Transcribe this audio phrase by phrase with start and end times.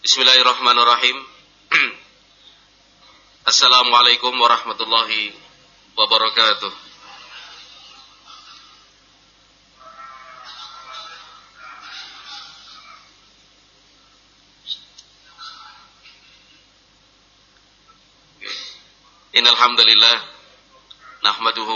[0.00, 1.12] Bismillahirrahmanirrahim.
[3.52, 5.28] Assalamualaikum warahmatullahi
[5.92, 6.72] wabarakatuh.
[19.36, 20.16] Innal hamdalillah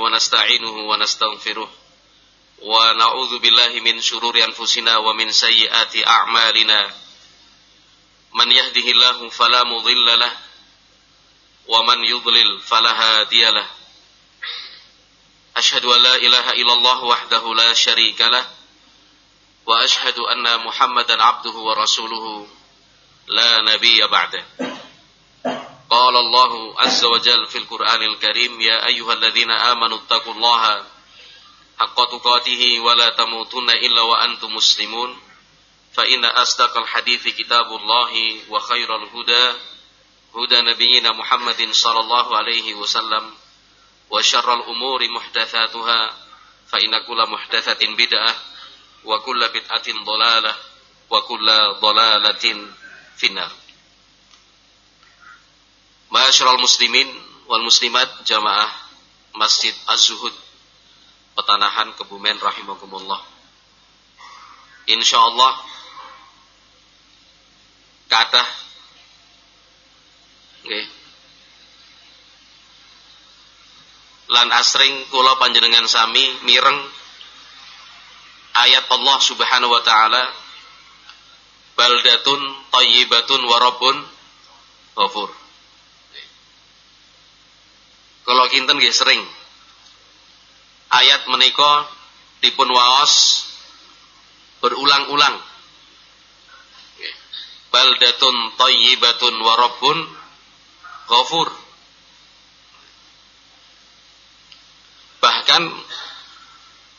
[0.00, 1.68] wa nasta'inuhu wa nastaghfiruh
[2.64, 4.00] wa na'udzu billahi min
[5.04, 5.28] wa min
[6.00, 7.03] a'malina
[8.34, 10.32] من يهده الله فلا مضل له
[11.66, 13.66] ومن يضلل فلا هادي له.
[15.56, 18.46] أشهد أن لا إله إلا الله وحده لا شريك له
[19.66, 22.48] وأشهد أن محمدا عبده ورسوله
[23.26, 24.44] لا نبي بعده.
[25.90, 30.86] قال الله عز وجل في القرآن الكريم يا أيها الذين آمنوا اتقوا الله
[31.78, 35.20] حق تقاته ولا تموتن إلا وأنتم مسلمون.
[35.93, 38.13] فإن أصدق الحديث كتاب الله
[38.49, 39.45] وخير الهدى
[40.35, 43.33] هدى نبينا محمد صلى الله عليه وسلم
[44.09, 46.17] وشر الأمور محدثاتها
[46.71, 48.35] فإن كل محدثة بدعة
[49.05, 50.55] وكل بدعة ضلالة
[51.09, 51.47] وكل
[51.81, 52.45] ضلالة
[53.17, 53.51] في النار
[56.09, 57.05] Masyarul muslimin
[57.45, 58.65] wal muslimat jamaah
[59.37, 60.33] Masjid Az-Zuhud
[61.37, 63.21] Petanahan Kebumen rahimakumullah.
[64.89, 65.53] Insyaallah
[68.08, 68.44] kata
[74.32, 76.78] lan asring kula panjenengan sami mireng
[78.54, 80.22] ayat Allah Subhanahu wa taala
[81.74, 83.96] baldatun thayyibatun wa rabbun
[84.94, 85.30] ghafur.
[88.24, 89.20] Kalau kinten nggih sering.
[90.94, 91.90] Ayat menika
[92.40, 93.44] dipun waos
[94.62, 95.36] berulang-ulang.
[97.74, 99.98] Baldatun thayyibatun wa rabbun
[101.10, 101.50] ghafur.
[105.18, 105.62] Bahkan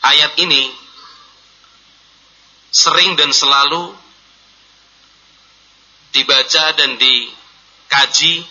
[0.04, 0.68] ayat ini
[2.68, 3.96] sering dan selalu
[6.12, 8.44] dibaca dan dikaji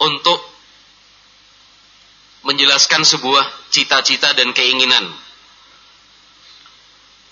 [0.00, 0.40] untuk
[2.48, 5.12] menjelaskan sebuah cita-cita dan keinginan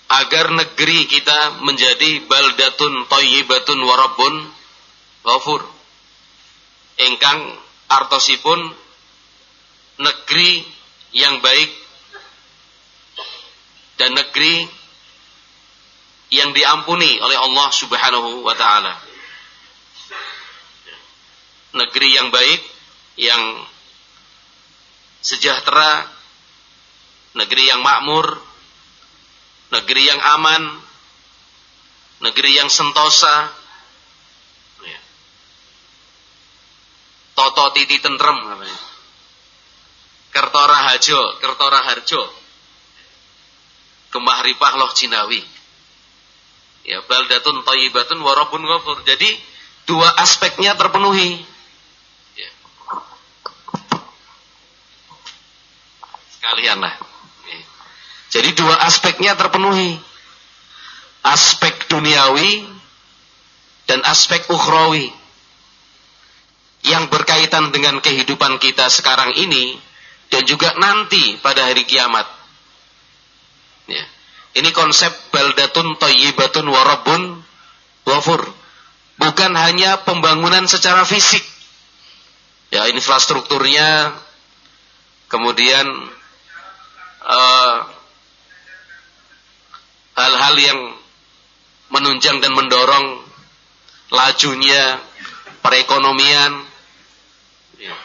[0.09, 4.35] agar negeri kita menjadi baldatun thayyibatun warabun
[5.21, 5.61] ghafur.
[6.99, 7.39] Ingkang
[7.87, 8.73] artosipun
[10.01, 10.65] negeri
[11.13, 11.69] yang baik
[14.01, 14.65] dan negeri
[16.33, 18.97] yang diampuni oleh Allah Subhanahu wa taala.
[21.69, 22.61] Negeri yang baik,
[23.21, 23.43] yang
[25.21, 26.09] sejahtera,
[27.37, 28.48] negeri yang makmur,
[29.69, 30.63] negeri yang aman,
[32.25, 33.53] negeri yang sentosa,
[34.83, 34.99] ya.
[37.37, 38.37] toto titi tentrem.
[40.29, 42.21] Kertora hajo, kertora harjo.
[44.13, 45.41] Kemah ripah loh Cinawi.
[46.85, 49.01] Ya, baldatun thayyibatun warabun ghafur.
[49.05, 49.29] Jadi
[49.85, 51.45] dua aspeknya terpenuhi.
[56.49, 57.08] sekalian lah.
[58.29, 59.97] Jadi dua aspeknya terpenuhi.
[61.25, 62.65] Aspek duniawi
[63.89, 65.11] dan aspek ukhrawi.
[66.85, 69.75] Yang berkaitan dengan kehidupan kita sekarang ini
[70.31, 72.23] dan juga nanti pada hari kiamat.
[73.89, 74.05] Ya.
[74.55, 77.43] Ini konsep baldatun thayyibatun warabun
[78.07, 78.41] wafur.
[79.19, 81.43] Bukan hanya pembangunan secara fisik.
[82.71, 84.15] Ya, infrastrukturnya
[85.27, 85.85] kemudian
[87.29, 87.77] Eh,
[90.19, 90.79] hal-hal yang
[91.89, 93.23] menunjang dan mendorong
[94.11, 94.99] lajunya
[95.63, 96.65] perekonomian.
[97.79, 97.95] Ya.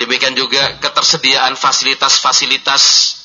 [0.00, 3.16] Demikian juga ketersediaan fasilitas-fasilitas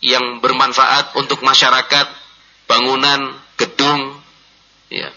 [0.00, 2.08] yang bermanfaat untuk masyarakat,
[2.66, 4.16] bangunan, gedung,
[4.88, 5.12] ya,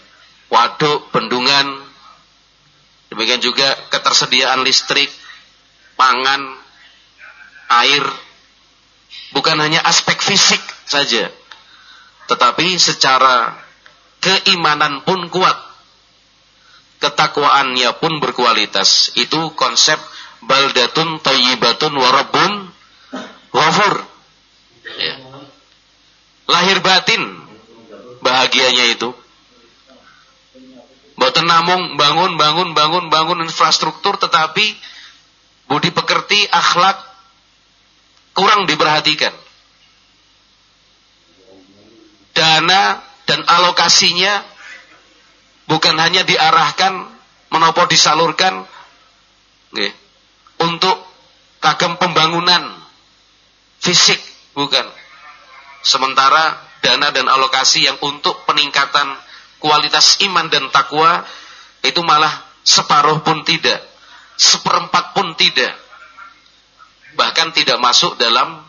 [0.52, 1.82] waduk, bendungan.
[3.10, 5.08] Demikian juga ketersediaan listrik,
[5.98, 6.42] pangan,
[7.82, 8.04] air,
[9.32, 11.32] bukan hanya aspek fisik saja,
[12.30, 13.58] tetapi secara
[14.24, 15.56] keimanan pun kuat.
[17.04, 19.12] Ketakwaannya pun berkualitas.
[19.20, 20.00] Itu konsep
[20.40, 22.72] baldatun tayyibatun warabun
[23.52, 23.94] wafur.
[24.84, 25.14] Ya.
[26.48, 27.22] Lahir batin
[28.24, 29.12] bahagianya itu.
[31.14, 34.74] Boten namung bangun, bangun, bangun, bangun infrastruktur, tetapi
[35.70, 36.98] budi pekerti, akhlak,
[38.34, 39.43] kurang diperhatikan.
[42.34, 44.42] Dana dan alokasinya
[45.70, 47.08] bukan hanya diarahkan
[47.54, 48.66] menopo disalurkan
[49.70, 49.92] nggih,
[50.66, 50.98] untuk
[51.62, 52.74] kagem pembangunan
[53.80, 54.18] fisik
[54.52, 54.84] bukan.
[55.84, 59.16] Sementara dana dan alokasi yang untuk peningkatan
[59.60, 61.24] kualitas iman dan takwa
[61.84, 62.32] itu malah
[62.64, 63.84] separuh pun tidak,
[64.36, 65.76] seperempat pun tidak.
[67.14, 68.64] Bahkan tidak masuk dalam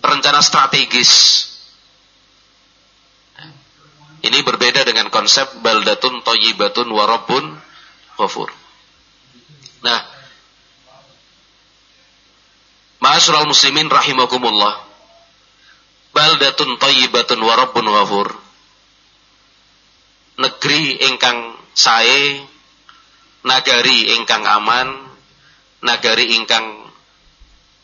[0.00, 1.44] rencana strategis.
[4.18, 7.54] Ini berbeda dengan konsep baldatun toyibatun warabun
[8.18, 8.50] ghafur.
[9.78, 10.18] Nah,
[12.98, 14.82] Ma'asyiral muslimin rahimakumullah.
[16.10, 18.28] Baldatun thayyibatun wa rabbun ghafur.
[20.38, 22.42] Negeri ingkang sae,
[23.46, 25.08] nagari ingkang aman,
[25.82, 26.87] nagari ingkang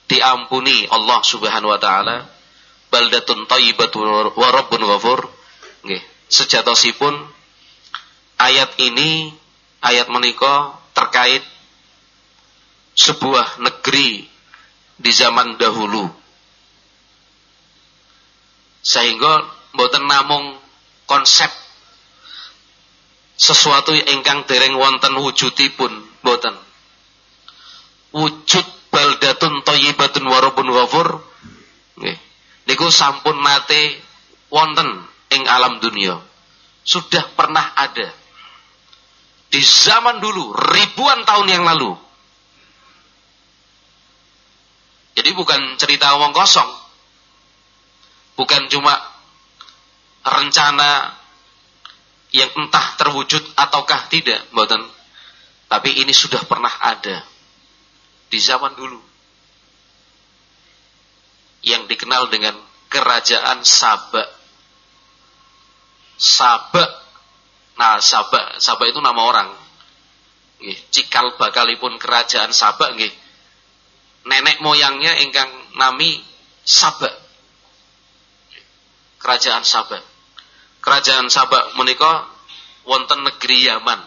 [0.09, 2.29] diampuni Allah Subhanahu wa taala.
[2.93, 4.05] Baldatun thayyibatun
[4.35, 5.27] wa rabbun ghafur.
[5.85, 7.15] Nggih, sejatosipun
[8.39, 9.35] ayat ini
[9.85, 11.43] ayat menika terkait
[12.95, 14.31] sebuah negeri
[14.95, 16.07] di zaman dahulu.
[18.85, 20.61] Sehingga mboten namung
[21.09, 21.51] konsep
[23.35, 25.91] sesuatu ingkang dereng wonten wujudipun
[26.23, 26.55] mboten.
[28.15, 31.19] Wujud baldatun thayyibatun warabun ghafur
[31.99, 32.15] nggih.
[32.71, 33.99] Niku sampun nate
[34.55, 34.87] wonten
[35.35, 36.23] ing alam dunia.
[36.87, 38.13] Sudah pernah ada.
[39.51, 41.93] Di zaman dulu, ribuan tahun yang lalu.
[45.15, 46.67] Jadi bukan cerita omong kosong.
[48.35, 48.99] Bukan cuma
[50.27, 51.15] rencana
[52.35, 54.83] yang entah terwujud ataukah tidak, mboten.
[55.71, 57.23] Tapi ini sudah pernah ada
[58.35, 58.99] di zaman dulu.
[61.63, 62.59] Yang dikenal dengan
[62.91, 64.27] kerajaan Sabak.
[66.19, 66.91] Sabak.
[67.79, 69.55] Nah, Sabak, Sabak itu nama orang.
[70.91, 72.99] Cikal bakalipun kerajaan Sabak
[74.25, 75.49] nenek moyangnya ingkang
[75.79, 76.27] nami
[76.67, 77.15] Sabak.
[79.23, 80.03] Kerajaan Sabak.
[80.83, 82.27] Kerajaan Sabak menika
[82.83, 84.01] wonten negeri Yaman.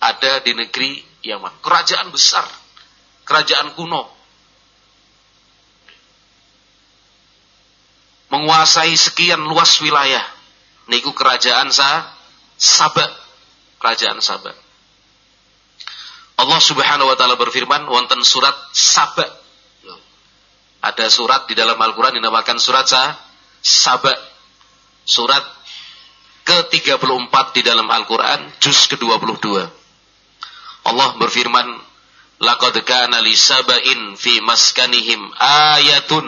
[0.00, 1.60] Ada di negeri Yaman.
[1.64, 2.59] Kerajaan besar.
[3.30, 4.10] Kerajaan kuno.
[8.34, 10.26] Menguasai sekian luas wilayah.
[10.90, 12.10] Niku kerajaan sa
[12.58, 13.06] Sabak.
[13.78, 14.58] Kerajaan Sabak.
[16.40, 19.28] Allah Subhanahu wa taala berfirman wonten surat Saba.
[20.80, 23.14] Ada surat di dalam Al-Qur'an dinamakan surat Sa
[23.62, 24.16] Saba.
[25.06, 25.44] Surat
[26.48, 29.46] ke-34 di dalam Al-Qur'an juz ke-22.
[30.88, 31.89] Allah berfirman,
[32.40, 36.24] "Laqad kana li saba'in fi maskanihim ayatun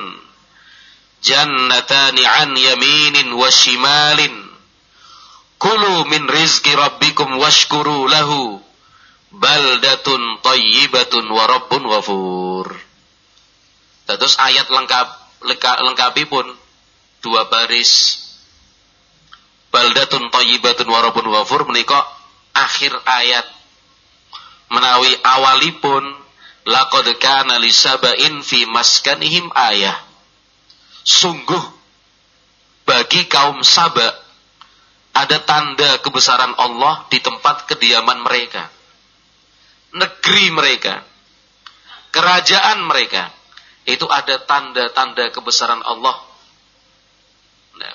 [1.24, 4.34] jannatani an yaminin wa shimalin
[5.56, 8.60] kulu min rizqi rabbikum washkuru lahu."
[9.32, 12.68] baldatun tayyibatun wa rabbun ghafur.
[14.04, 15.08] Terus ayat lengkap
[15.88, 16.44] lengkapi pun
[17.24, 18.20] dua baris.
[19.72, 22.04] Baldatun tayyibatun wa rabbun ghafur menika
[22.52, 23.48] akhir ayat.
[24.72, 26.02] Menawi awalipun
[26.64, 30.00] laqad kana lisabain fi maskanihim ayah.
[31.04, 31.60] Sungguh
[32.88, 34.16] bagi kaum Saba
[35.12, 38.72] ada tanda kebesaran Allah di tempat kediaman mereka
[39.92, 41.04] negeri mereka,
[42.10, 43.28] kerajaan mereka,
[43.84, 46.16] itu ada tanda-tanda kebesaran Allah.
[47.76, 47.94] Nah,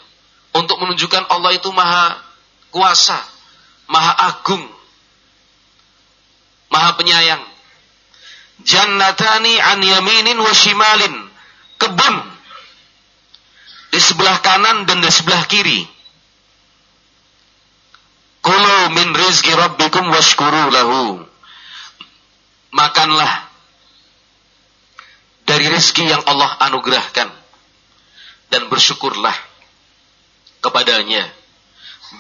[0.62, 2.22] untuk menunjukkan Allah itu maha
[2.70, 3.18] kuasa,
[3.90, 4.64] maha agung,
[6.78, 7.42] maha penyayang.
[8.62, 11.16] Jannatani an yaminin wa shimalin.
[11.82, 12.16] Kebun.
[13.90, 15.90] Di sebelah kanan dan di sebelah kiri.
[18.46, 21.20] Kulu min rizki rabbikum washkuru lahu
[22.72, 23.50] makanlah
[25.44, 27.28] dari rezeki yang Allah anugerahkan
[28.54, 29.36] dan bersyukurlah
[30.64, 31.28] kepadanya.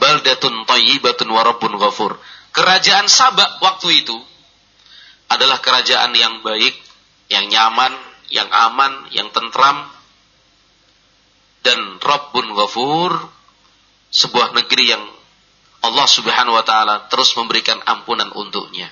[0.04, 2.20] Baldatun tayyibatun warabun ghafur.
[2.52, 4.18] Kerajaan Sabak waktu itu
[5.28, 6.76] adalah kerajaan yang baik,
[7.28, 7.94] yang nyaman,
[8.32, 9.88] yang aman, yang tentram
[11.64, 13.12] dan Rabbun Ghafur
[14.08, 15.04] sebuah negeri yang
[15.84, 18.88] Allah Subhanahu wa taala terus memberikan ampunan untuknya.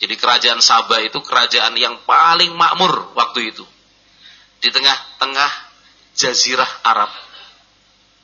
[0.00, 3.64] Jadi kerajaan Sabah itu kerajaan yang paling makmur waktu itu.
[4.60, 5.52] Di tengah-tengah
[6.16, 7.12] jazirah Arab.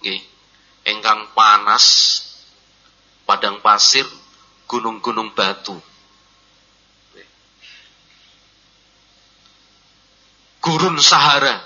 [0.00, 0.20] Oke.
[0.88, 1.84] Engkang panas,
[3.28, 4.08] padang pasir,
[4.64, 5.76] gunung-gunung batu.
[10.60, 11.60] Gurun Sahara.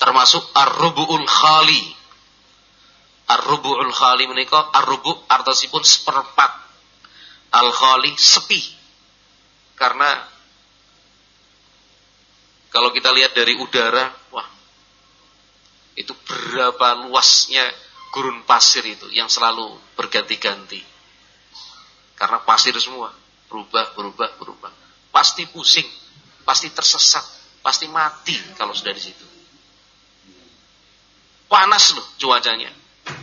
[0.00, 2.02] Termasuk Ar-Rubu'ul Khali.
[3.32, 6.52] Ar-rubu'ul khali menika ar-rubu' artosipun seperempat.
[7.54, 8.60] Al-khali sepi.
[9.72, 10.10] Karena
[12.72, 14.48] kalau kita lihat dari udara, wah,
[15.96, 17.68] itu berapa luasnya
[18.12, 20.80] gurun pasir itu yang selalu berganti-ganti.
[22.16, 23.12] Karena pasir semua
[23.48, 24.72] berubah, berubah, berubah.
[25.12, 25.84] Pasti pusing,
[26.48, 27.24] pasti tersesat,
[27.62, 29.26] pasti mati kalau sudah di situ.
[31.46, 32.70] Panas loh cuacanya.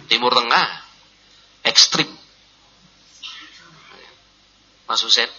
[0.08, 0.68] Timur Tengah
[1.68, 2.08] ekstrim.
[4.90, 5.30] Mas Husen.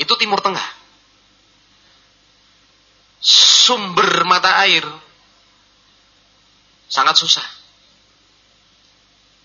[0.00, 0.68] Itu Timur Tengah.
[3.22, 4.82] Sumber mata air
[6.90, 7.46] sangat susah.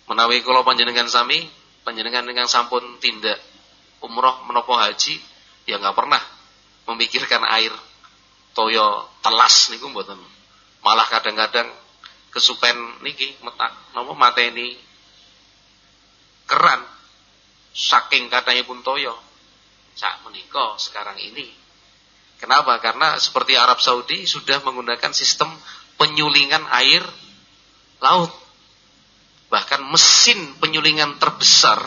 [0.10, 1.46] Menawi kalau panjenengan sami,
[1.86, 3.38] panjenengan dengan sampun tindak
[4.04, 5.18] umroh menopo haji,
[5.66, 6.22] ya nggak pernah
[6.88, 7.74] memikirkan air
[8.58, 10.18] toyo telas niku mboten.
[10.82, 11.68] Malah kadang-kadang
[12.32, 14.78] kesupen niki metak napa mateni
[16.48, 16.82] keran
[17.76, 19.14] saking katanya pun toyo
[19.98, 21.50] sak menika sekarang ini.
[22.38, 22.78] Kenapa?
[22.78, 25.50] Karena seperti Arab Saudi sudah menggunakan sistem
[25.98, 27.02] penyulingan air
[27.98, 28.30] laut.
[29.50, 31.82] Bahkan mesin penyulingan terbesar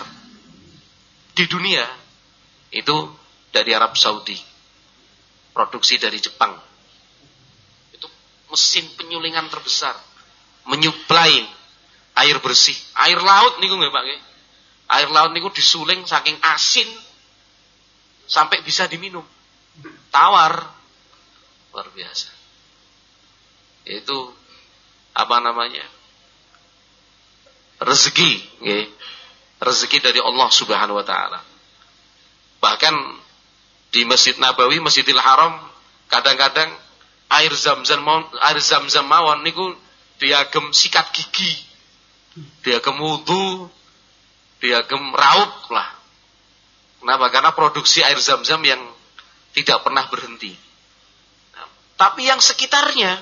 [1.38, 1.99] di dunia
[2.70, 2.96] itu
[3.50, 4.50] dari Arab Saudi
[5.50, 6.54] produksi dari Jepang.
[7.94, 8.06] Itu
[8.50, 9.98] mesin penyulingan terbesar,
[10.70, 11.46] menyuplai
[12.16, 14.20] air bersih, air laut niku nggih Pak nggih.
[14.90, 16.88] Air laut niku disuling saking asin
[18.26, 19.22] sampai bisa diminum.
[20.10, 20.78] Tawar.
[21.70, 22.30] Luar biasa.
[23.86, 24.34] Itu
[25.14, 25.86] apa namanya?
[27.78, 28.86] Rezeki, nggih.
[29.62, 31.49] Rezeki dari Allah Subhanahu wa taala.
[32.60, 32.94] Bahkan
[33.90, 35.58] di Masjid Nabawi, Masjidil Haram,
[36.06, 36.70] kadang-kadang
[37.30, 38.04] air zam-zam
[38.42, 39.74] air zam-zam mawon niku
[40.20, 41.56] diagem sikat gigi,
[42.60, 43.66] diagem wudu,
[44.60, 45.88] diagem raup lah.
[47.00, 47.32] Kenapa?
[47.32, 48.78] Karena produksi air zam-zam yang
[49.56, 50.52] tidak pernah berhenti.
[51.56, 53.16] Nah, tapi yang sekitarnya,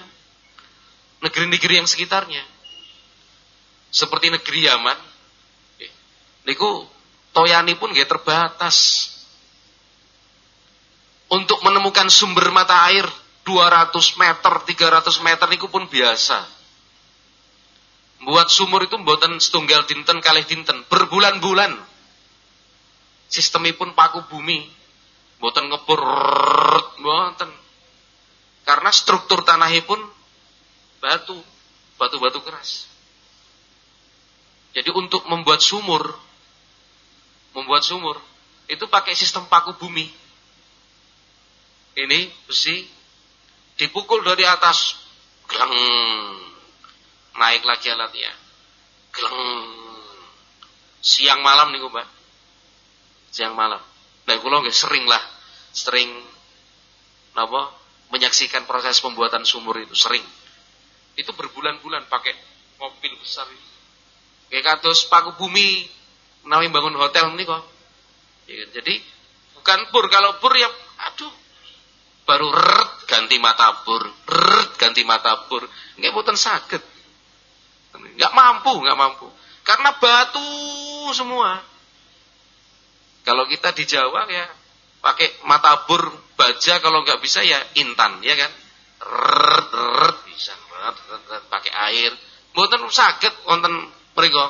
[1.22, 2.42] negeri-negeri yang sekitarnya,
[3.94, 4.98] seperti negeri Yaman,
[5.78, 5.92] eh,
[6.44, 6.84] niku
[7.30, 9.08] toyani pun gak terbatas
[11.28, 13.04] untuk menemukan sumber mata air
[13.44, 16.44] 200 meter, 300 meter itu pun biasa.
[18.24, 21.72] Buat sumur itu buatan setunggal dinten kalih dinten berbulan-bulan.
[23.28, 24.68] Sistemipun paku bumi,
[25.40, 26.00] buatan ngebur,
[27.00, 27.50] buatan.
[28.64, 30.00] Karena struktur tanahipun
[31.00, 31.36] batu,
[31.96, 32.88] batu-batu keras.
[34.76, 36.04] Jadi untuk membuat sumur,
[37.56, 38.20] membuat sumur
[38.68, 40.12] itu pakai sistem paku bumi
[41.98, 42.86] ini besi
[43.74, 44.94] dipukul dari atas.
[45.48, 45.74] Geleng
[47.34, 48.32] naik lagi alatnya.
[49.10, 49.40] Geleng
[51.02, 52.06] siang malam nih Pak
[53.34, 53.80] siang malam.
[54.28, 55.20] Nah kula nggih sering lah.
[55.74, 56.10] Sering
[57.34, 57.74] napa
[58.14, 59.94] menyaksikan proses pembuatan sumur itu.
[59.94, 60.24] Sering.
[61.18, 62.34] Itu berbulan-bulan pakai
[62.78, 63.68] mobil besar itu
[64.48, 65.84] kayak kados paku bumi
[66.44, 67.62] menawi bangun hotel ini kok.
[68.48, 68.96] Ya, jadi
[69.60, 70.08] bukan pur.
[70.08, 70.68] Kalau pur ya
[71.08, 71.32] aduh
[72.28, 75.64] baru rrrt ganti matabur, rrrt ganti matabur.
[75.96, 76.82] Nggak boten sakit.
[77.96, 79.32] Nggak mampu, nggak mampu.
[79.64, 80.44] Karena batu
[81.16, 81.56] semua.
[83.24, 84.44] Kalau kita di Jawa ya
[85.00, 86.04] pakai matabur
[86.36, 88.52] baja kalau nggak bisa ya intan, ya kan?
[89.08, 92.12] Rrrt, rrrt bisa rrrt, pakai air.
[92.52, 93.72] Boten sakit wonten
[94.12, 94.44] mriku.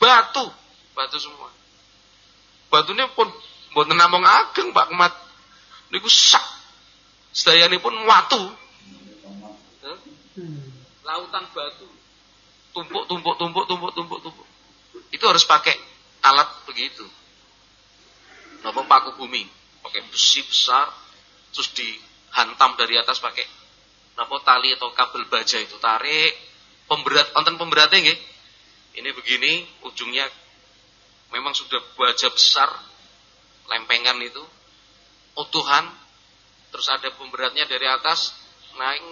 [0.00, 0.48] Batu,
[0.96, 1.52] batu semua.
[2.72, 3.28] Batunya pun
[3.76, 5.12] boten namung ageng Pak Kemat.
[5.88, 6.57] Niku sak
[7.32, 8.42] Sedayani pun watu.
[11.02, 11.88] Lautan batu.
[12.76, 14.46] Tumpuk, tumpuk, tumpuk, tumpuk, tumpuk, tumpuk.
[15.10, 15.74] Itu harus pakai
[16.22, 17.06] alat begitu.
[18.62, 19.46] Napa paku bumi,
[19.80, 20.90] pakai besi besar,
[21.54, 23.46] terus dihantam dari atas pakai
[24.18, 26.34] napa tali atau kabel baja itu tarik,
[26.90, 28.18] pemberat, onten pemberatnya nggih.
[28.98, 30.26] Ini begini, ujungnya
[31.30, 32.66] memang sudah baja besar,
[33.70, 34.42] lempengan itu,
[35.38, 35.86] utuhan,
[36.68, 38.36] terus ada pemberatnya dari atas
[38.78, 39.02] naik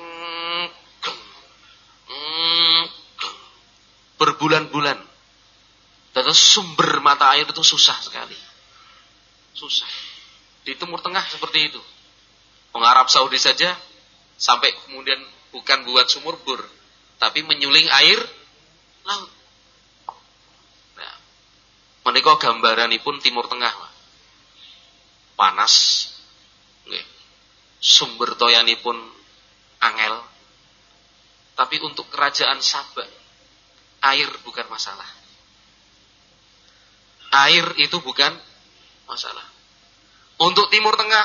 [4.17, 4.99] berbulan-bulan.
[6.17, 8.37] Terus sumber mata air itu susah sekali.
[9.53, 9.89] Susah.
[10.65, 11.83] Di Timur Tengah seperti itu.
[12.77, 13.73] Arab Saudi saja
[14.37, 15.17] sampai kemudian
[15.49, 16.61] bukan buat sumur bor
[17.17, 18.21] tapi menyuling air
[19.09, 19.33] laut.
[21.01, 21.15] Nah
[22.05, 23.73] menikah gambaran pun Timur Tengah
[25.41, 25.73] panas
[27.81, 28.97] sumber toyanipun
[29.83, 30.17] angel
[31.57, 33.09] Tapi untuk kerajaan Sabah,
[34.13, 35.09] air bukan masalah.
[37.49, 38.37] Air itu bukan
[39.09, 39.45] masalah.
[40.37, 41.25] Untuk Timur Tengah,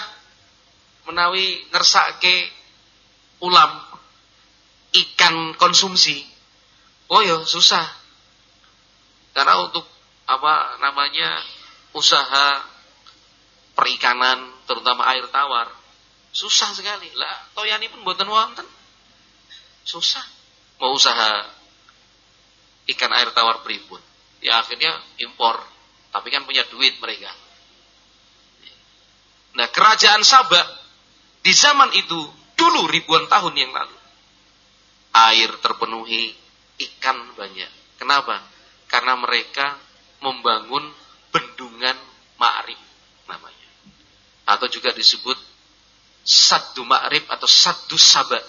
[1.11, 2.47] menawi ngersake
[3.43, 3.75] ulam
[4.95, 6.23] ikan konsumsi,
[7.11, 7.83] oh ya susah.
[9.35, 9.83] Karena untuk
[10.31, 11.43] apa namanya
[11.91, 12.63] usaha
[13.75, 15.80] perikanan, terutama air tawar,
[16.31, 17.11] susah sekali.
[17.15, 18.67] Lah, toyani pun buatan wonten.
[19.83, 20.23] Susah.
[20.79, 21.45] Mau usaha
[22.89, 23.99] ikan air tawar pripun.
[24.41, 25.61] Ya akhirnya impor.
[26.11, 27.31] Tapi kan punya duit mereka.
[29.55, 30.63] Nah, kerajaan Sabah
[31.43, 32.19] di zaman itu
[32.55, 33.97] dulu ribuan tahun yang lalu
[35.11, 36.31] air terpenuhi,
[36.79, 37.99] ikan banyak.
[37.99, 38.39] Kenapa?
[38.87, 39.75] Karena mereka
[40.23, 40.87] membangun
[41.31, 41.97] bendungan
[42.39, 42.79] Ma'rib
[43.27, 43.69] namanya.
[44.47, 45.37] Atau juga disebut
[46.21, 48.41] Saddu Ma'rib atau Saddu Sabah.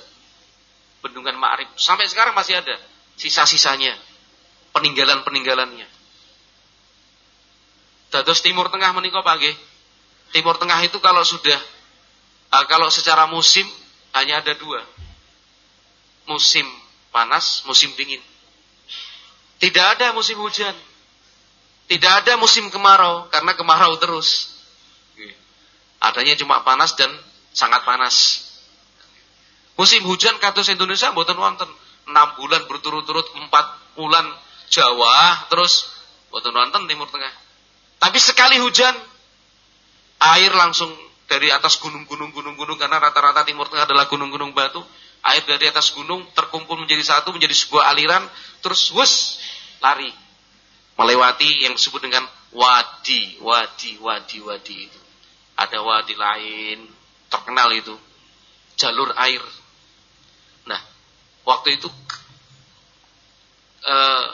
[1.02, 1.68] Bendungan Ma'rib.
[1.76, 2.76] Sampai sekarang masih ada
[3.16, 3.96] sisa-sisanya.
[4.72, 5.84] Peninggalan-peninggalannya.
[8.12, 9.52] Dados Timur Tengah menikah pagi.
[10.32, 11.60] Timur Tengah itu kalau sudah
[12.52, 13.64] uh, kalau secara musim
[14.16, 14.80] hanya ada dua.
[16.28, 16.64] Musim
[17.12, 18.20] panas, musim dingin.
[19.60, 20.74] Tidak ada musim hujan.
[21.88, 24.56] Tidak ada musim kemarau karena kemarau terus.
[26.00, 27.12] Adanya cuma panas dan
[27.52, 28.48] sangat panas.
[29.76, 31.68] Musim hujan kados Indonesia mboten wonten.
[32.02, 33.46] 6 bulan berturut-turut, 4
[33.94, 34.26] bulan
[34.68, 35.86] Jawa, terus
[36.28, 37.30] mboten wonten Timur Tengah.
[38.02, 38.92] Tapi sekali hujan
[40.18, 40.90] air langsung
[41.30, 44.82] dari atas gunung-gunung gunung-gunung karena rata-rata Timur Tengah adalah gunung-gunung batu,
[45.22, 48.26] air dari atas gunung terkumpul menjadi satu menjadi sebuah aliran
[48.58, 49.38] terus wes
[49.78, 50.10] lari
[50.98, 55.00] melewati yang disebut dengan wadi, wadi, wadi, wadi itu.
[55.56, 56.78] Ada wadi lain
[57.32, 57.96] terkenal itu
[58.76, 59.40] jalur air.
[60.68, 60.80] Nah,
[61.48, 61.88] waktu itu
[63.88, 64.26] eh,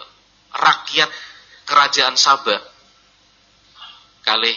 [0.59, 1.11] rakyat
[1.69, 2.59] kerajaan Sabah
[4.27, 4.53] kali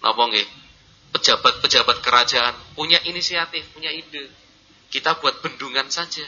[0.00, 0.48] napa nggih
[1.10, 4.30] pejabat-pejabat kerajaan punya inisiatif, punya ide.
[4.90, 6.24] Kita buat bendungan saja.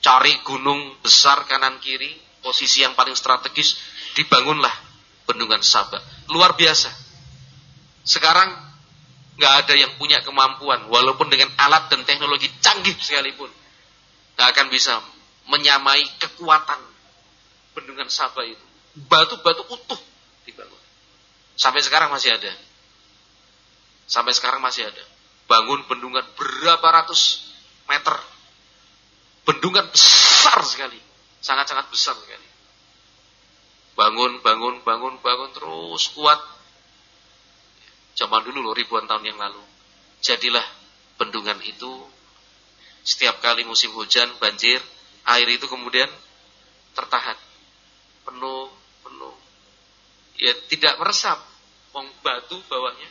[0.00, 3.76] Cari gunung besar kanan kiri, posisi yang paling strategis,
[4.14, 4.72] dibangunlah
[5.26, 6.00] bendungan Sabah.
[6.30, 6.92] Luar biasa.
[8.06, 8.65] Sekarang
[9.36, 13.52] nggak ada yang punya kemampuan, walaupun dengan alat dan teknologi canggih sekalipun,
[14.36, 14.96] nggak akan bisa
[15.52, 16.80] menyamai kekuatan
[17.76, 18.64] bendungan Sabah itu.
[18.96, 20.00] Batu-batu utuh
[20.48, 20.80] dibangun.
[21.60, 22.48] Sampai sekarang masih ada.
[24.08, 25.04] Sampai sekarang masih ada.
[25.44, 27.44] Bangun bendungan berapa ratus
[27.92, 28.16] meter.
[29.44, 30.96] Bendungan besar sekali.
[31.44, 32.48] Sangat-sangat besar sekali.
[33.94, 36.40] Bangun, bangun, bangun, bangun terus kuat
[38.16, 39.60] Zaman dulu loh ribuan tahun yang lalu.
[40.24, 40.64] Jadilah
[41.20, 41.92] bendungan itu
[43.04, 44.80] setiap kali musim hujan, banjir,
[45.28, 46.08] air itu kemudian
[46.96, 47.36] tertahan.
[48.24, 48.72] Penuh,
[49.04, 49.36] penuh.
[50.40, 51.38] Ya tidak meresap.
[51.92, 53.10] Wong batu bawahnya.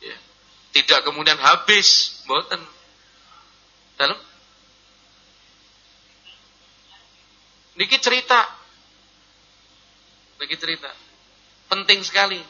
[0.00, 0.16] Ya.
[0.72, 2.62] Tidak kemudian habis, boten.
[3.98, 4.16] Dalam
[7.76, 8.40] Niki cerita.
[10.40, 10.90] Niki cerita.
[11.68, 12.40] Penting sekali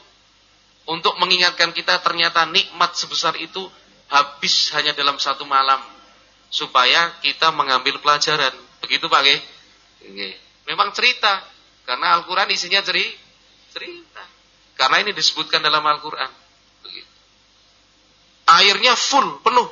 [0.83, 3.63] untuk mengingatkan kita ternyata nikmat sebesar itu
[4.11, 5.79] habis hanya dalam satu malam
[6.51, 8.53] supaya kita mengambil pelajaran.
[8.83, 9.21] Begitu Pak
[10.03, 10.33] Nggih?
[10.67, 11.43] Memang cerita
[11.87, 13.07] karena Al-Qur'an isinya ceri
[13.71, 14.23] cerita.
[14.75, 16.31] Karena ini disebutkan dalam Al-Qur'an.
[18.43, 19.69] Airnya full, penuh.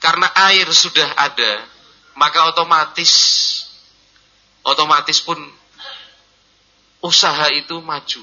[0.00, 1.62] Karena air sudah ada,
[2.18, 3.12] maka otomatis
[4.66, 5.38] otomatis pun
[7.02, 8.22] usaha itu maju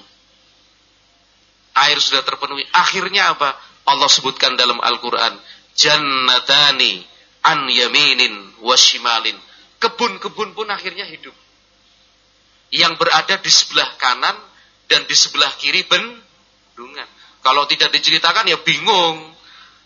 [1.87, 2.65] air sudah terpenuhi.
[2.75, 3.55] Akhirnya apa?
[3.87, 5.39] Allah sebutkan dalam Al-Quran.
[5.73, 7.03] Jannatani
[7.45, 9.35] an yaminin washimalin.
[9.79, 11.33] Kebun-kebun pun akhirnya hidup.
[12.69, 14.35] Yang berada di sebelah kanan
[14.91, 17.07] dan di sebelah kiri bendungan.
[17.39, 19.39] Kalau tidak diceritakan ya bingung.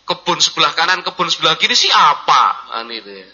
[0.04, 2.76] Kebun sebelah kanan, kebun sebelah kiri sih apa?
[2.76, 3.28] Nah, itu ya.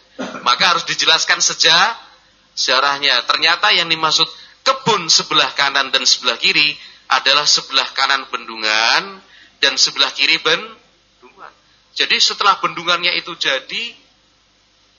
[0.47, 3.27] Maka harus dijelaskan sejarahnya.
[3.27, 4.31] Ternyata yang dimaksud
[4.63, 6.79] kebun sebelah kanan dan sebelah kiri
[7.11, 9.19] adalah sebelah kanan bendungan
[9.59, 11.53] dan sebelah kiri bendungan.
[11.99, 13.85] Jadi setelah bendungannya itu jadi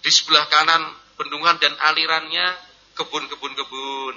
[0.02, 2.52] di sebelah kanan bendungan dan alirannya
[3.00, 4.15] kebun-kebun kebun.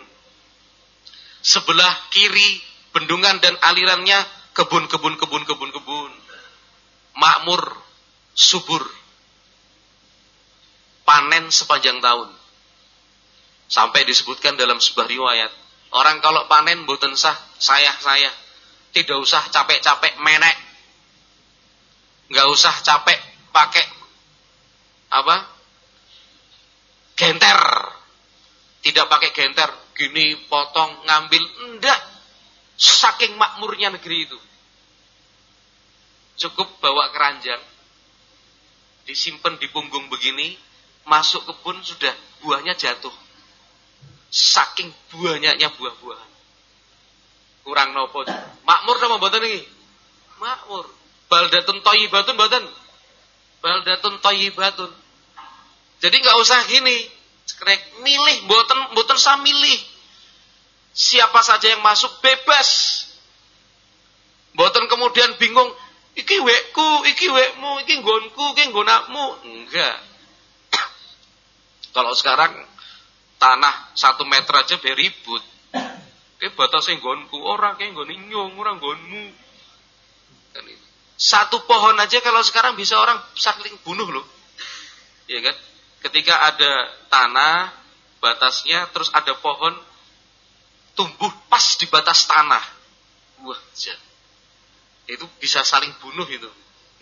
[1.45, 2.59] Sebelah kiri
[2.91, 4.19] bendungan dan alirannya
[4.59, 6.13] kebun-kebun kebun kebun kebun.
[7.15, 7.63] Makmur,
[8.35, 8.83] subur.
[11.07, 12.33] Panen sepanjang tahun.
[13.71, 15.64] Sampai disebutkan dalam sebuah riwayat
[15.95, 18.31] Orang kalau panen mboten sah saya-saya.
[18.91, 20.57] Tidak usah capek-capek menek.
[22.31, 23.19] Nggak usah capek
[23.55, 23.87] pakai
[25.15, 25.37] apa?
[27.15, 27.61] Genter.
[28.85, 31.97] Tidak pakai genter, gini potong, ngambil, enggak.
[32.77, 34.39] Saking makmurnya negeri itu.
[36.37, 37.63] Cukup bawa keranjang,
[39.09, 40.59] disimpan di punggung begini,
[41.09, 42.13] masuk kebun sudah
[42.45, 43.24] buahnya jatuh.
[44.35, 46.31] Saking banyaknya buah-buahan.
[47.63, 48.27] Kurang nopo.
[48.67, 49.63] Makmur sama mboten iki?
[50.43, 50.91] Makmur.
[51.31, 52.65] Baldatun thayyibatun mboten?
[53.63, 54.91] Baldatun thayyibatun.
[56.03, 57.07] Jadi nggak usah gini,
[57.47, 59.79] cekrek milih, mboten mboten sa milih.
[60.91, 62.69] Siapa saja yang masuk bebas.
[64.59, 65.71] Mboten kemudian bingung,
[66.19, 69.25] iki wekku, iki wekmu, iki nggonku, iki nggonakmu.
[69.47, 69.97] Enggak.
[71.95, 72.74] Kalau sekarang
[73.45, 75.45] tanah satu meter aja beribut.
[76.41, 79.25] Ke batasnya nggonku, orang kayak nggon nyung, orang nggonmu.
[81.15, 84.25] Satu pohon aja kalau sekarang bisa orang saling bunuh loh.
[85.29, 85.57] Iya kan?
[86.09, 86.73] Ketika ada
[87.13, 87.73] tanah
[88.21, 89.77] batasnya terus ada pohon
[90.97, 92.65] tumbuh pas di batas tanah.
[93.45, 93.61] Wah,
[95.05, 96.49] itu bisa saling bunuh itu.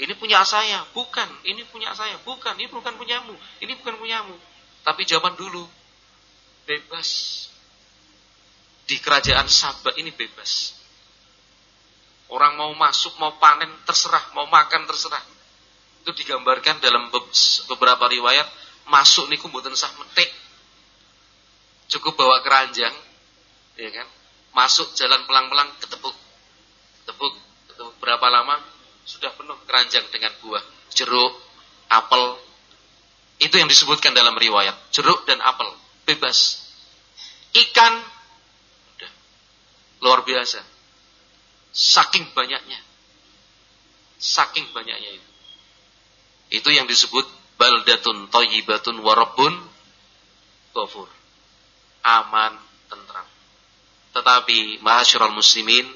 [0.02, 1.28] Ini punya saya, bukan.
[1.46, 2.58] Ini punya saya, bukan.
[2.58, 3.34] Ini bukan punyamu.
[3.62, 4.34] Ini bukan punyamu.
[4.82, 5.62] Tapi zaman dulu
[6.68, 7.08] bebas.
[8.86, 10.76] Di kerajaan Sabah ini bebas.
[12.32, 14.32] Orang mau masuk, mau panen, terserah.
[14.32, 15.20] Mau makan, terserah.
[16.02, 17.12] Itu digambarkan dalam
[17.68, 18.48] beberapa riwayat.
[18.88, 20.28] Masuk niku mboten sah metik.
[21.92, 22.94] Cukup bawa keranjang.
[23.76, 24.08] ya kan?
[24.52, 26.16] Masuk jalan pelang-pelang ketepuk.
[27.04, 27.32] Ketepuk
[28.02, 28.58] berapa lama
[29.06, 30.62] sudah penuh keranjang dengan buah,
[30.94, 31.32] jeruk,
[31.86, 32.38] apel.
[33.38, 35.70] Itu yang disebutkan dalam riwayat, jeruk dan apel,
[36.08, 36.62] bebas.
[37.52, 37.94] Ikan
[40.02, 40.60] luar biasa.
[41.72, 42.80] Saking banyaknya.
[44.18, 45.30] Saking banyaknya itu.
[46.52, 47.24] Itu yang disebut
[47.56, 49.54] baldatun thayyibatun warabun
[50.76, 51.08] ghafur.
[52.02, 52.58] Aman,
[52.90, 53.24] tentram.
[54.12, 55.86] Tetapi mahasyiral muslimin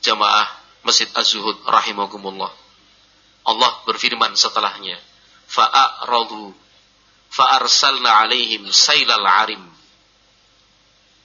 [0.00, 0.48] jamaah
[0.84, 2.52] Masjid Az-Zuhud rahimakumullah.
[3.44, 5.00] Allah berfirman setelahnya,
[5.48, 6.52] fa'aradu
[7.34, 9.62] fa'arsalna alaihim sailal arim.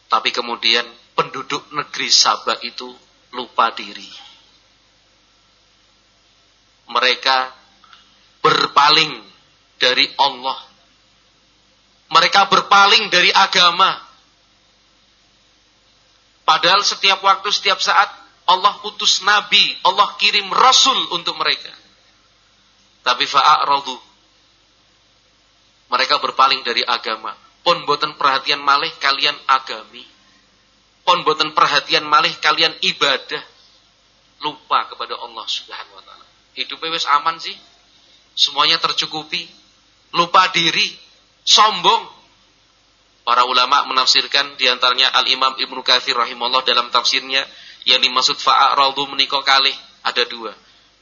[0.10, 2.90] Tapi kemudian penduduk negeri Sabah itu
[3.38, 4.10] lupa diri.
[6.90, 7.38] Mereka
[8.42, 9.14] berpaling
[9.78, 10.58] dari Allah.
[12.10, 14.02] Mereka berpaling dari agama.
[16.42, 18.10] Padahal setiap waktu, setiap saat
[18.50, 21.70] Allah utus nabi, Allah kirim rasul untuk mereka.
[23.06, 24.09] Tapi fa'a'radu.
[25.90, 27.34] Mereka berpaling dari agama.
[27.66, 30.06] Pon boten perhatian malih kalian agami.
[31.04, 33.42] Pon boten perhatian malih kalian ibadah.
[34.46, 36.26] Lupa kepada Allah Subhanahu wa taala.
[36.56, 37.58] Hidupnya wis aman sih.
[38.38, 39.44] Semuanya tercukupi.
[40.16, 40.96] Lupa diri,
[41.44, 42.18] sombong.
[43.28, 47.46] Para ulama menafsirkan di antaranya Al-Imam Ibnu Katsir rahimahullah dalam tafsirnya
[47.86, 49.70] yang dimaksud fa'aradu menikah kali
[50.02, 50.56] ada dua.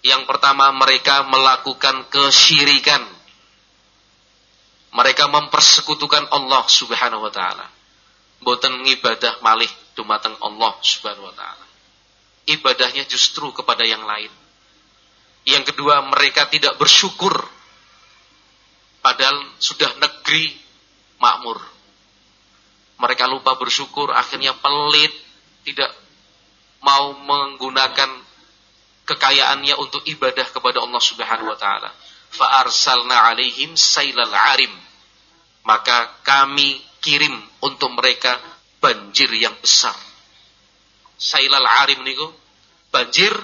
[0.04, 3.17] Yang pertama mereka melakukan kesyirikan.
[4.98, 7.70] Mereka mempersekutukan Allah Subhanahu wa taala.
[8.42, 11.66] Boten ngibadah malih dumateng Allah Subhanahu wa taala.
[12.50, 14.34] Ibadahnya justru kepada yang lain.
[15.46, 17.46] Yang kedua, mereka tidak bersyukur
[19.06, 20.52] padahal sudah negeri
[21.22, 21.62] makmur.
[22.98, 25.14] Mereka lupa bersyukur, akhirnya pelit,
[25.64, 25.94] tidak
[26.82, 28.10] mau menggunakan
[29.08, 31.94] kekayaannya untuk ibadah kepada Allah Subhanahu wa taala.
[32.28, 34.87] Fa arsalna alaihim sailal arim.
[35.68, 38.40] Maka kami kirim untuk mereka
[38.80, 39.96] banjir yang besar.
[41.20, 42.32] Sailal arim niku
[42.88, 43.36] banjir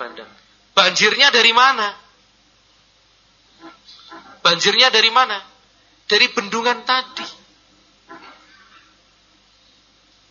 [0.00, 0.30] bandang.
[0.72, 1.92] Banjirnya dari mana?
[4.40, 5.38] Banjirnya dari mana?
[6.08, 7.28] Dari bendungan tadi.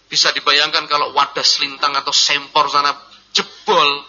[0.10, 2.94] Bisa dibayangkan kalau wadah selintang atau sempor sana
[3.34, 4.06] jebol.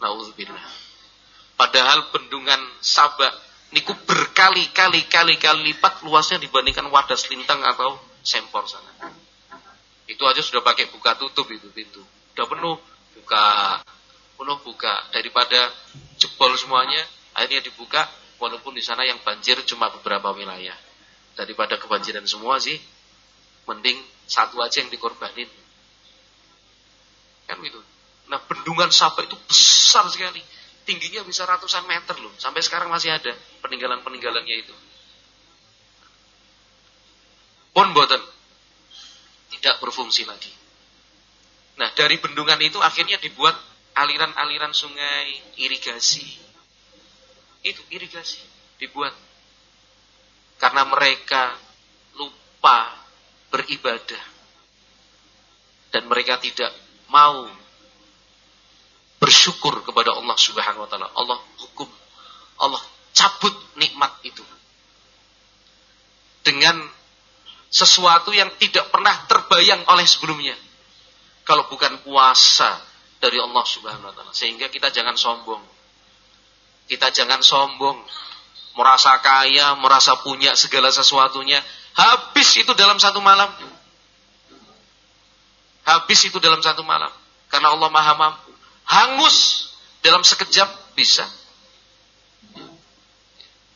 [0.00, 0.68] Nauzubillah.
[1.56, 3.32] Padahal bendungan Sabah
[3.72, 9.12] niku berkali-kali kali-kali lipat luasnya dibandingkan wadah selintang atau sempor sana.
[10.04, 12.04] Itu aja sudah pakai buka tutup itu pintu.
[12.34, 12.76] Sudah penuh
[13.16, 13.44] buka
[14.34, 15.70] penuh buka daripada
[16.18, 17.00] jebol semuanya
[17.32, 18.04] akhirnya dibuka
[18.42, 20.76] walaupun di sana yang banjir cuma beberapa wilayah.
[21.34, 22.76] Daripada kebanjiran semua sih
[23.64, 23.96] mending
[24.28, 25.48] satu aja yang dikorbanin.
[27.48, 27.80] Kan gitu.
[28.28, 30.40] Nah bendungan Sabah itu besar sekali.
[30.84, 32.32] Tingginya bisa ratusan meter loh.
[32.36, 33.32] Sampai sekarang masih ada
[33.64, 34.74] peninggalan-peninggalannya itu.
[37.72, 38.20] Pun boten.
[39.56, 40.52] Tidak berfungsi lagi.
[41.80, 43.56] Nah dari bendungan itu akhirnya dibuat
[43.96, 46.26] aliran-aliran sungai, irigasi.
[47.64, 48.52] Itu irigasi.
[48.74, 49.14] dibuat
[50.58, 51.54] karena mereka
[52.18, 52.90] lupa
[53.54, 54.24] beribadah
[55.94, 56.74] dan mereka tidak
[57.06, 57.46] mau
[59.24, 61.08] bersyukur kepada Allah Subhanahu wa taala.
[61.16, 61.88] Allah hukum,
[62.60, 62.82] Allah
[63.16, 64.44] cabut nikmat itu
[66.44, 66.76] dengan
[67.72, 70.52] sesuatu yang tidak pernah terbayang oleh sebelumnya.
[71.48, 72.76] Kalau bukan kuasa
[73.16, 74.36] dari Allah Subhanahu wa taala.
[74.36, 75.64] Sehingga kita jangan sombong.
[76.84, 77.96] Kita jangan sombong
[78.76, 81.64] merasa kaya, merasa punya segala sesuatunya,
[81.96, 83.48] habis itu dalam satu malam.
[85.88, 87.08] Habis itu dalam satu malam.
[87.48, 88.43] Karena Allah maha mampu.
[88.84, 89.70] Hangus
[90.04, 91.24] dalam sekejap bisa.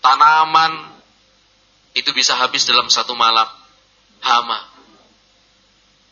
[0.05, 0.95] Tanaman
[1.97, 3.49] itu bisa habis dalam satu malam.
[4.23, 4.61] Hama.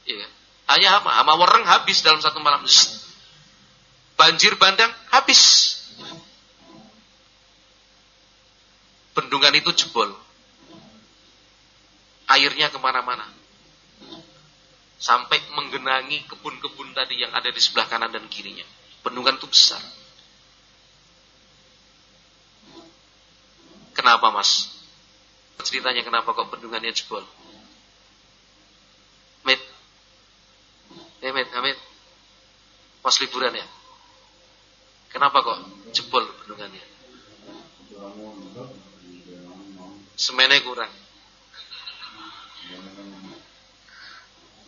[0.09, 0.27] Ya.
[0.73, 1.11] Hanya hama.
[1.13, 2.65] Hama wereng habis dalam satu malam.
[4.17, 5.75] Banjir bandang habis.
[9.15, 10.11] Bendungan itu jebol.
[12.27, 13.29] Airnya ke mana-mana.
[14.97, 18.65] Sampai menggenangi kebun-kebun tadi yang ada di sebelah kanan dan kirinya.
[19.07, 19.79] Bendungan itu besar.
[23.95, 24.75] Kenapa mas?
[25.63, 27.23] Ceritanya kenapa kok bendungannya jebol?
[29.47, 29.63] Mit.
[31.23, 31.79] Eh Mit, Hamid.
[32.99, 33.67] Pas liburan ya?
[35.15, 35.59] Kenapa kok
[35.95, 36.97] jebol bendungannya?
[40.17, 40.91] semennya kurang.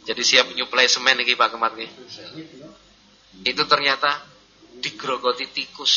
[0.05, 1.91] Jadi siap nyuplai semen nih Pak Kemat nih.
[3.45, 4.25] Itu ternyata
[4.79, 5.95] digrogoti tikus.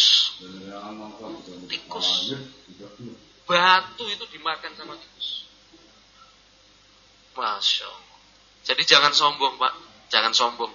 [1.70, 2.38] Tikus.
[3.46, 5.50] Batu itu dimakan sama tikus.
[7.32, 8.20] Masya Allah.
[8.62, 9.74] Jadi jangan sombong Pak.
[10.14, 10.74] Jangan sombong.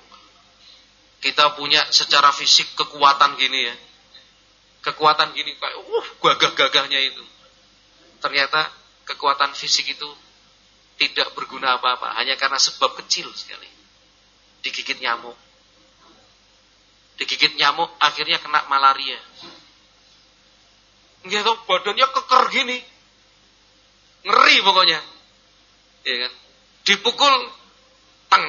[1.22, 3.74] Kita punya secara fisik kekuatan gini ya.
[4.90, 5.72] Kekuatan gini Pak.
[5.78, 7.24] Uh, gagah-gagahnya itu
[8.16, 8.66] ternyata
[9.06, 10.08] kekuatan fisik itu
[10.96, 13.68] tidak berguna apa-apa hanya karena sebab kecil sekali.
[14.64, 15.36] Digigit nyamuk.
[17.16, 19.16] Digigit nyamuk akhirnya kena malaria.
[21.26, 22.78] Tahu badannya keker gini.
[24.26, 25.00] Ngeri pokoknya.
[26.06, 26.32] Ya kan?
[26.86, 27.34] Dipukul
[28.30, 28.46] teng,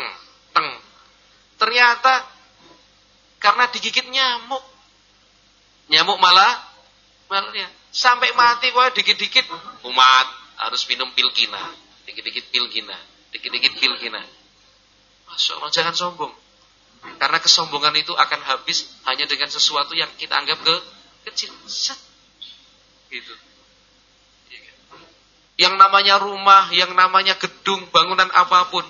[0.53, 0.67] teng.
[1.57, 2.27] Ternyata
[3.39, 4.61] karena digigit nyamuk.
[5.89, 6.67] Nyamuk malah
[7.31, 7.71] malaria.
[7.89, 9.47] Sampai mati kok dikit-dikit
[9.87, 10.27] umat
[10.59, 11.71] harus minum pil kina.
[12.03, 12.97] Dikit-dikit pil kina.
[13.31, 14.21] Dikit-dikit pil kina.
[15.31, 16.46] Masya jangan sombong.
[17.15, 20.75] Karena kesombongan itu akan habis hanya dengan sesuatu yang kita anggap ke
[21.31, 21.55] kecil.
[21.65, 21.97] Set.
[23.07, 23.33] Gitu.
[25.57, 28.85] Yang namanya rumah, yang namanya gedung, bangunan apa pun.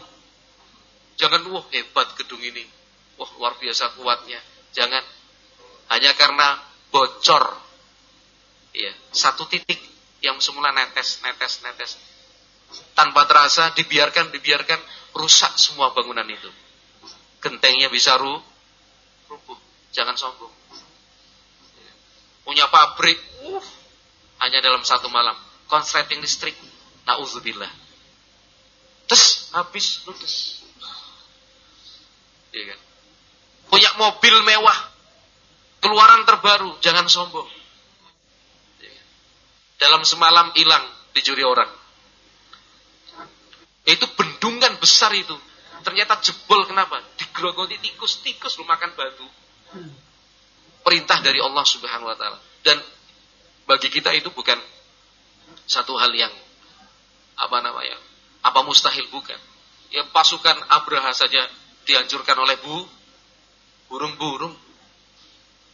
[1.16, 2.68] Jangan, wah hebat gedung ini.
[3.16, 4.42] Wah luar biasa kuatnya.
[4.76, 5.02] Jangan.
[5.88, 6.60] Hanya karena
[6.92, 7.68] bocor
[8.78, 9.80] ya, satu titik
[10.22, 11.92] yang semula netes, netes, netes.
[12.94, 14.80] Tanpa terasa dibiarkan, dibiarkan
[15.16, 16.52] rusak semua bangunan itu.
[17.44, 18.42] Gentengnya bisa ru,
[19.30, 19.58] rubuh.
[19.94, 20.54] Jangan sombong.
[22.48, 23.64] Punya pabrik, uh,
[24.44, 25.36] hanya dalam satu malam.
[25.68, 26.56] Konsleting listrik,
[27.04, 27.70] nauzubillah.
[29.08, 30.64] Terus habis ludes.
[32.56, 32.80] Iya kan?
[33.68, 34.80] Punya mobil mewah,
[35.84, 37.58] keluaran terbaru, jangan sombong
[39.78, 41.70] dalam semalam hilang dicuri orang.
[43.88, 45.34] Itu bendungan besar itu.
[45.86, 47.00] Ternyata jebol kenapa?
[47.38, 49.22] Digerogoti tikus, tikus lu makan batu.
[50.82, 52.42] Perintah dari Allah Subhanahu wa taala.
[52.66, 52.82] Dan
[53.70, 54.58] bagi kita itu bukan
[55.70, 56.34] satu hal yang
[57.38, 57.94] apa namanya?
[58.42, 59.38] Apa mustahil bukan?
[59.94, 61.46] Ya pasukan Abraha saja
[61.86, 62.90] dihancurkan oleh bu
[63.86, 64.58] burung-burung.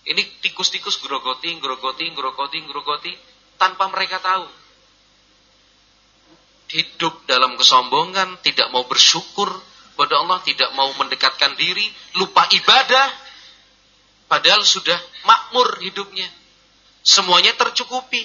[0.04, 3.16] Ini tikus-tikus grogoti, grogoti, grogoti, grogoti
[3.56, 4.52] tanpa mereka tahu.
[6.76, 9.48] Hidup dalam kesombongan, tidak mau bersyukur
[9.94, 11.86] pada Allah, tidak mau mendekatkan diri,
[12.18, 13.08] lupa ibadah,
[14.28, 16.28] padahal sudah makmur hidupnya.
[17.04, 18.24] Semuanya tercukupi.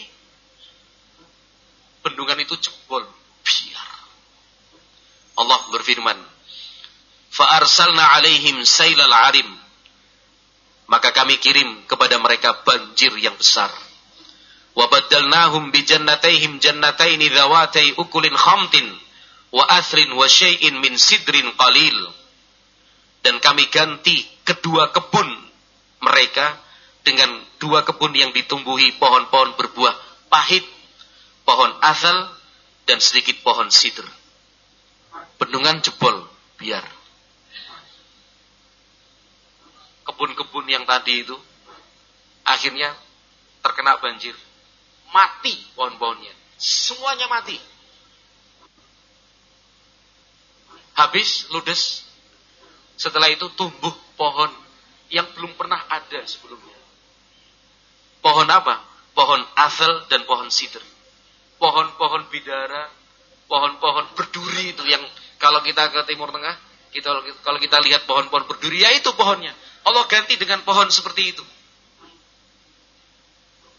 [2.06, 3.04] Bendungan itu jebol,
[3.42, 3.88] biar.
[5.38, 6.18] Allah berfirman,
[7.34, 9.50] "Fa'arsalna 'alaihim sailal 'arim."
[10.88, 13.68] Maka kami kirim kepada mereka banjir yang besar
[14.78, 18.86] wa baddalnahum bi jannatayhim jannataini dhawatai ukulin khamtin
[19.52, 21.98] wa athrin wa syai'in min sidrin qalil
[23.24, 25.28] dan kami ganti kedua kebun
[26.04, 26.56] mereka
[27.02, 29.94] dengan dua kebun yang ditumbuhi pohon-pohon berbuah
[30.28, 30.64] pahit
[31.48, 32.28] pohon asal
[32.84, 34.04] dan sedikit pohon sidr
[35.40, 36.28] bendungan jebol
[36.60, 36.84] biar
[40.08, 41.36] kebun-kebun yang tadi itu
[42.48, 42.96] akhirnya
[43.60, 44.32] terkena banjir
[45.12, 46.32] mati pohon-pohonnya.
[46.58, 47.56] Semuanya mati.
[50.98, 52.02] Habis ludes.
[52.98, 54.50] Setelah itu tumbuh pohon
[55.14, 56.74] yang belum pernah ada sebelumnya.
[58.18, 58.82] Pohon apa?
[59.14, 60.82] Pohon asal dan pohon sider.
[61.62, 62.90] Pohon-pohon bidara,
[63.46, 65.02] pohon-pohon berduri itu yang
[65.38, 66.54] kalau kita ke Timur Tengah,
[66.90, 67.10] kita
[67.46, 69.54] kalau kita lihat pohon-pohon berduri, ya itu pohonnya.
[69.86, 71.44] Allah ganti dengan pohon seperti itu.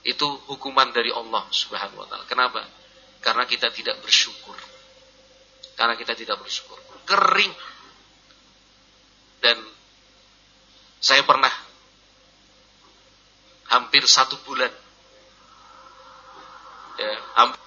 [0.07, 2.23] Itu hukuman dari Allah Subhanahu wa taala.
[2.25, 2.63] Kenapa?
[3.19, 4.55] Karena kita tidak bersyukur.
[5.75, 6.88] Karena kita tidak bersyukur.
[7.09, 7.53] Kering.
[9.41, 9.57] Dan
[11.01, 11.51] saya pernah
[13.69, 14.69] hampir satu bulan
[16.99, 17.61] ya, hampir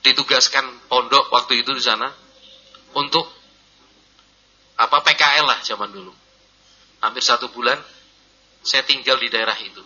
[0.00, 2.08] ditugaskan pondok waktu itu di sana
[2.96, 3.28] untuk
[4.80, 6.12] apa PKL lah zaman dulu.
[7.04, 7.76] Hampir satu bulan
[8.64, 9.84] saya tinggal di daerah itu.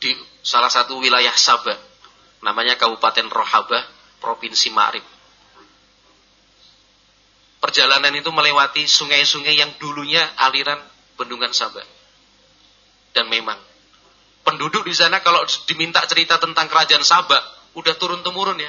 [0.00, 1.76] Di salah satu wilayah Sabah,
[2.44, 3.84] namanya Kabupaten Rohabah,
[4.20, 5.13] Provinsi Ma'rib.
[7.64, 10.76] Perjalanan itu melewati sungai-sungai yang dulunya aliran
[11.16, 11.80] bendungan Sabah.
[13.16, 13.56] Dan memang
[14.44, 17.40] penduduk di sana kalau diminta cerita tentang kerajaan Sabah,
[17.72, 18.68] udah turun temurun ya.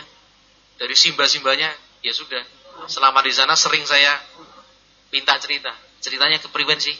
[0.79, 1.75] Dari simba-simbanya,
[2.07, 2.39] ya sudah.
[2.87, 4.15] Selama di sana sering saya
[5.11, 5.75] minta cerita.
[5.99, 6.47] Ceritanya ke
[6.79, 6.95] sih?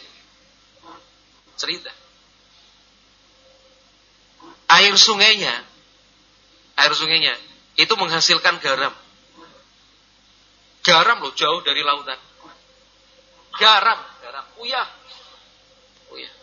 [1.55, 1.95] Cerita.
[4.67, 5.63] Air sungainya,
[6.75, 7.39] air sungainya
[7.79, 9.04] itu menghasilkan garam.
[10.85, 12.19] Garam loh jauh dari lautan.
[13.57, 14.85] Garam, garam, uyah.
[16.13, 16.33] Uyah.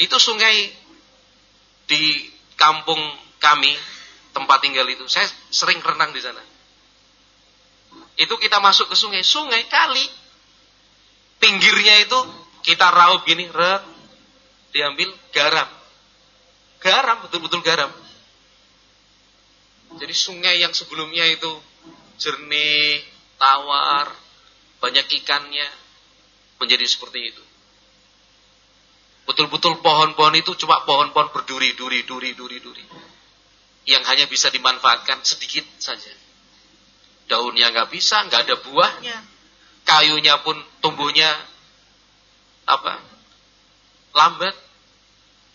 [0.00, 0.72] Itu sungai
[1.84, 2.98] di kampung
[3.36, 3.76] kami
[4.32, 5.04] tempat tinggal itu.
[5.04, 6.40] Saya sering renang di sana.
[8.16, 10.08] Itu kita masuk ke sungai, sungai kali.
[11.36, 12.16] Pinggirnya itu
[12.64, 13.84] kita raup gini, rek,
[14.72, 15.68] diambil garam.
[16.80, 17.92] Garam, betul-betul garam.
[20.00, 21.52] Jadi sungai yang sebelumnya itu
[22.16, 24.12] jernih, tawar,
[24.80, 25.68] banyak ikannya,
[26.60, 27.44] menjadi seperti itu.
[29.26, 32.84] Betul-betul pohon-pohon itu cuma pohon-pohon berduri, duri, duri, duri, duri
[33.86, 36.10] yang hanya bisa dimanfaatkan sedikit saja.
[37.30, 39.16] Daunnya nggak bisa, nggak ada buahnya.
[39.86, 41.30] Kayunya pun tumbuhnya
[42.66, 42.98] apa?
[44.14, 44.54] Lambat.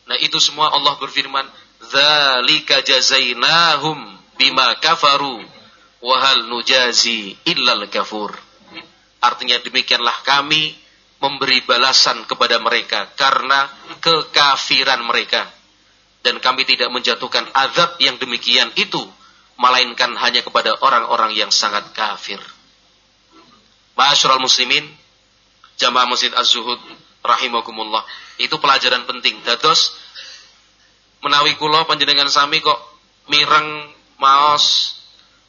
[0.07, 1.43] Nah itu semua Allah berfirman,
[1.91, 3.99] "Dzalika jazainahum
[4.39, 5.43] bima kafaru
[6.01, 8.33] wa hal nujazi illal kafur."
[9.21, 10.73] Artinya demikianlah kami
[11.21, 13.69] memberi balasan kepada mereka karena
[14.01, 15.45] kekafiran mereka
[16.25, 19.01] dan kami tidak menjatuhkan azab yang demikian itu
[19.61, 22.41] melainkan hanya kepada orang-orang yang sangat kafir.
[23.93, 24.89] Ma'asyiral muslimin,
[25.77, 26.81] jamaah Masjid Az-Zuhud
[27.21, 28.01] rahimakumullah.
[28.41, 29.37] Itu pelajaran penting.
[29.45, 29.93] Dados
[31.21, 32.77] menawi kula panjenengan sami kok
[33.29, 34.97] mireng maos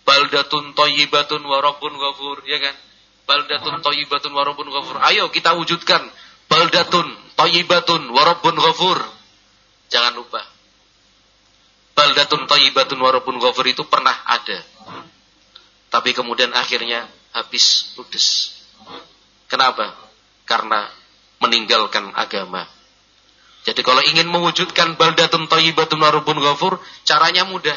[0.03, 2.75] baldatun thayyibatun wa rabbun ghafur, ya kan?
[3.27, 4.97] Baldatun thayyibatun wa rabbun ghafur.
[5.03, 6.03] Ayo kita wujudkan
[6.51, 7.07] baldatun
[7.39, 8.99] thayyibatun wa rabbun ghafur.
[9.93, 10.53] Jangan lupa
[12.03, 14.59] baldatun thayyibatun warabun ghafur itu pernah ada.
[15.93, 17.05] Tapi kemudian akhirnya
[17.37, 18.59] habis ludes.
[19.47, 19.93] Kenapa?
[20.49, 20.89] Karena
[21.39, 22.65] meninggalkan agama.
[23.63, 27.77] Jadi kalau ingin mewujudkan baldatun thayyibatun warabun ghafur, caranya mudah.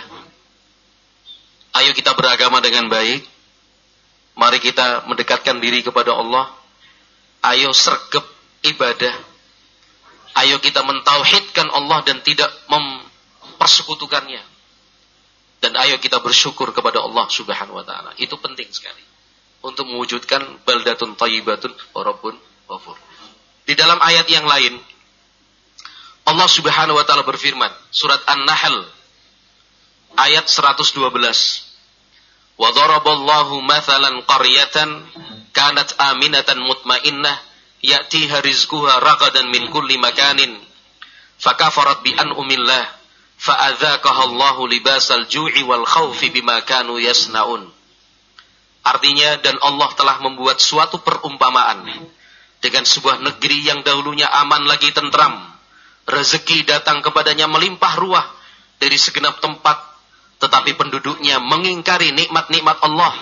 [1.75, 3.27] Ayo kita beragama dengan baik.
[4.35, 6.51] Mari kita mendekatkan diri kepada Allah.
[7.43, 8.23] Ayo sergap
[8.63, 9.15] ibadah.
[10.39, 13.03] Ayo kita mentauhidkan Allah dan tidak mem
[13.59, 14.43] persekutukannya.
[15.63, 18.11] Dan ayo kita bersyukur kepada Allah Subhanahu wa taala.
[18.19, 19.01] Itu penting sekali
[19.65, 22.35] untuk mewujudkan baldatun thayyibatun wa rabbun
[22.69, 22.95] ghafur.
[23.65, 24.77] Di dalam ayat yang lain
[26.25, 28.85] Allah Subhanahu wa taala berfirman, surat An-Nahl
[30.17, 31.64] ayat 112.
[32.55, 34.89] Wa daraballahu mathalan qaryatan
[35.51, 37.35] kanat aminatan mutmainnah
[37.83, 40.55] ya'tiha rizquha ragadan min kulli makanin
[41.39, 42.83] fakafarat bi an'umillah
[43.35, 46.97] fa'adzaqahallahu libasal ju'i wal khawfi bima kanu.
[48.85, 51.89] Artinya dan Allah telah membuat suatu perumpamaan
[52.61, 55.41] dengan sebuah negeri yang dahulunya aman lagi tentram.
[56.05, 58.25] Rezeki datang kepadanya melimpah ruah
[58.77, 59.94] dari segenap tempat,
[60.39, 63.13] tetapi penduduknya mengingkari nikmat-nikmat Allah.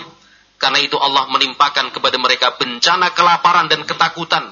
[0.58, 4.48] Karena itu Allah menimpakan kepada mereka bencana kelaparan dan ketakutan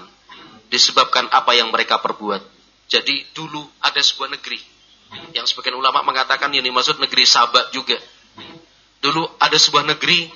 [0.69, 2.43] disebabkan apa yang mereka perbuat.
[2.91, 4.61] Jadi dulu ada sebuah negeri
[5.33, 7.97] yang sebagian ulama mengatakan yang dimaksud negeri Sabat juga.
[9.01, 10.29] Dulu ada sebuah negeri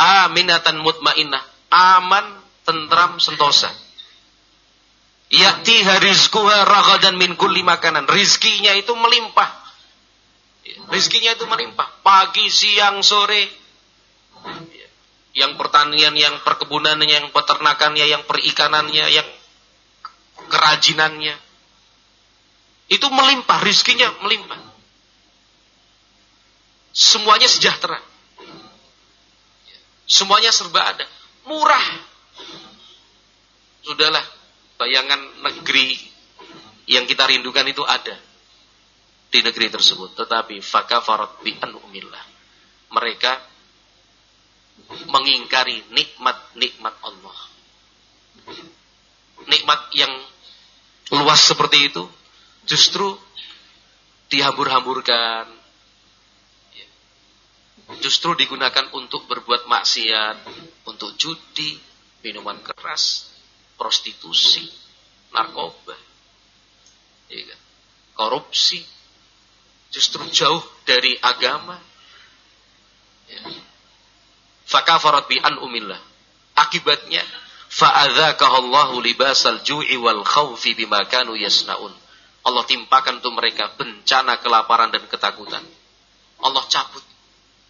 [0.00, 3.68] aminatan mutmainnah, aman, tentram, sentosa.
[5.30, 8.08] Ya'ti harizquha ragadan min kulli makanan.
[8.08, 9.59] Rizkinya itu melimpah
[10.90, 11.88] Rizkinya itu melimpah.
[12.04, 13.48] Pagi, siang, sore.
[15.32, 19.28] Yang pertanian, yang perkebunannya, yang peternakannya, yang perikanannya, yang
[20.50, 21.36] kerajinannya.
[22.90, 24.58] Itu melimpah, rizkinya melimpah.
[26.90, 28.02] Semuanya sejahtera.
[30.10, 31.06] Semuanya serba ada.
[31.46, 31.86] Murah.
[33.86, 34.26] Sudahlah,
[34.76, 35.94] bayangan negeri
[36.90, 38.29] yang kita rindukan itu ada
[39.30, 40.18] di negeri tersebut.
[40.18, 42.24] Tetapi fakafarat bi anumillah.
[42.90, 43.32] Mereka
[45.06, 47.38] mengingkari nikmat-nikmat Allah.
[49.46, 50.12] Nikmat yang
[51.14, 52.04] luas seperti itu
[52.66, 53.14] justru
[54.30, 55.58] dihambur-hamburkan.
[57.98, 60.46] Justru digunakan untuk berbuat maksiat,
[60.86, 61.74] untuk judi,
[62.22, 63.26] minuman keras,
[63.74, 64.70] prostitusi,
[65.34, 65.98] narkoba,
[67.26, 67.60] ya kan?
[68.14, 68.78] korupsi,
[69.90, 71.78] justru jauh dari agama.
[73.30, 73.42] Ya.
[74.66, 75.98] Fakafarat bi an umillah.
[76.54, 77.22] Akibatnya
[77.70, 81.94] fa'adzakahallahu libasal ju'i wal khawfi bima kanu yasnaun.
[82.40, 85.62] Allah timpakan untuk mereka bencana kelaparan dan ketakutan.
[86.40, 87.04] Allah cabut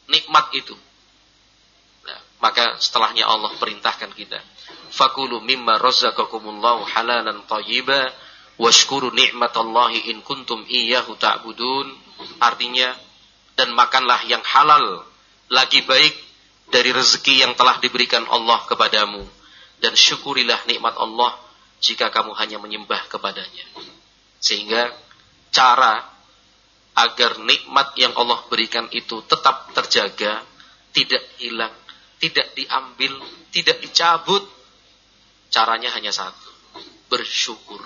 [0.06, 0.74] nikmat itu.
[2.06, 4.38] Nah, maka setelahnya Allah perintahkan kita.
[4.90, 8.14] Fakulu mimma razaqakumullahu halalan thayyiba
[8.58, 12.09] washkuru ni'matallahi in kuntum iyyahu ta'budun.
[12.40, 12.94] Artinya
[13.56, 15.04] dan makanlah yang halal
[15.50, 16.14] lagi baik
[16.70, 19.26] dari rezeki yang telah diberikan Allah kepadamu
[19.82, 21.34] dan syukurilah nikmat Allah
[21.82, 23.66] jika kamu hanya menyembah kepadanya.
[24.40, 24.92] Sehingga
[25.50, 26.04] cara
[26.94, 30.44] agar nikmat yang Allah berikan itu tetap terjaga,
[30.92, 31.72] tidak hilang,
[32.20, 34.44] tidak diambil, tidak dicabut.
[35.50, 36.78] Caranya hanya satu,
[37.10, 37.82] bersyukur.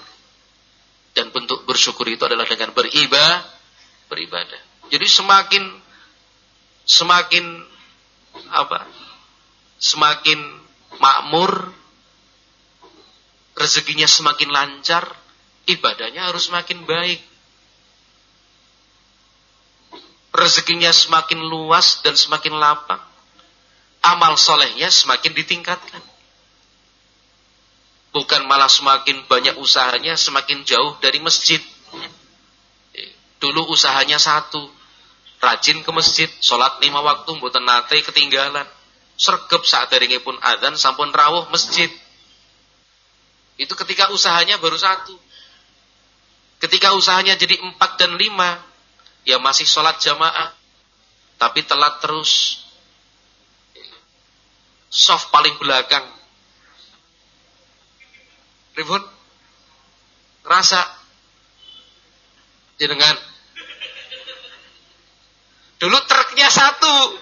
[1.14, 3.53] Dan bentuk bersyukur itu adalah dengan beribadah,
[4.08, 4.60] beribadah.
[4.92, 5.64] Jadi semakin
[6.84, 7.44] semakin
[8.52, 8.84] apa?
[9.80, 10.38] Semakin
[11.00, 11.72] makmur,
[13.58, 15.04] rezekinya semakin lancar,
[15.68, 17.20] ibadahnya harus semakin baik.
[20.34, 22.98] Rezekinya semakin luas dan semakin lapang.
[24.02, 26.02] Amal solehnya semakin ditingkatkan.
[28.14, 31.58] Bukan malah semakin banyak usahanya, semakin jauh dari masjid.
[33.44, 34.64] Dulu usahanya satu.
[35.36, 38.64] Rajin ke masjid, sholat lima waktu, mboten nate ketinggalan.
[39.20, 41.92] Sergep saat daringnya pun adzan, sampun rawuh masjid.
[43.60, 45.12] Itu ketika usahanya baru satu.
[46.56, 48.56] Ketika usahanya jadi empat dan lima,
[49.28, 50.56] ya masih sholat jamaah,
[51.36, 52.64] tapi telat terus.
[54.88, 56.08] Soft paling belakang.
[58.72, 59.04] Ribut?
[60.48, 60.80] Rasa?
[62.80, 63.33] Jenengan?
[65.84, 67.20] Dulu truknya satu.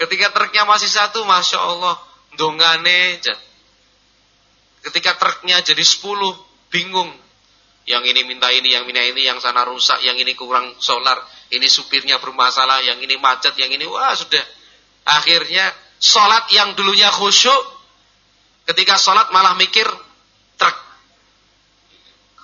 [0.00, 2.00] Ketika truknya masih satu, Masya Allah,
[2.40, 3.20] dongane.
[4.80, 6.32] Ketika truknya jadi sepuluh,
[6.72, 7.12] bingung.
[7.84, 11.20] Yang ini minta ini, yang minta ini, yang sana rusak, yang ini kurang solar,
[11.52, 14.40] ini supirnya bermasalah, yang ini macet, yang ini wah sudah.
[15.04, 15.68] Akhirnya
[16.00, 17.60] sholat yang dulunya khusyuk,
[18.72, 19.84] ketika sholat malah mikir
[20.56, 20.76] truk.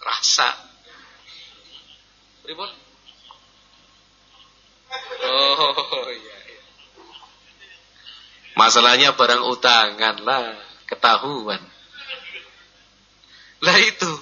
[0.04, 0.52] Rasa.
[2.44, 2.87] Ribon?
[4.88, 6.60] Oh iya, iya.
[8.56, 10.56] Masalahnya barang utangan lah,
[10.88, 11.60] ketahuan.
[13.58, 14.12] Lah itu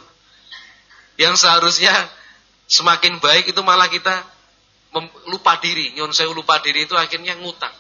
[1.16, 1.92] yang seharusnya
[2.66, 4.24] semakin baik itu malah kita
[5.28, 5.92] lupa diri.
[5.96, 7.72] Nyon saya lupa diri itu akhirnya ngutang.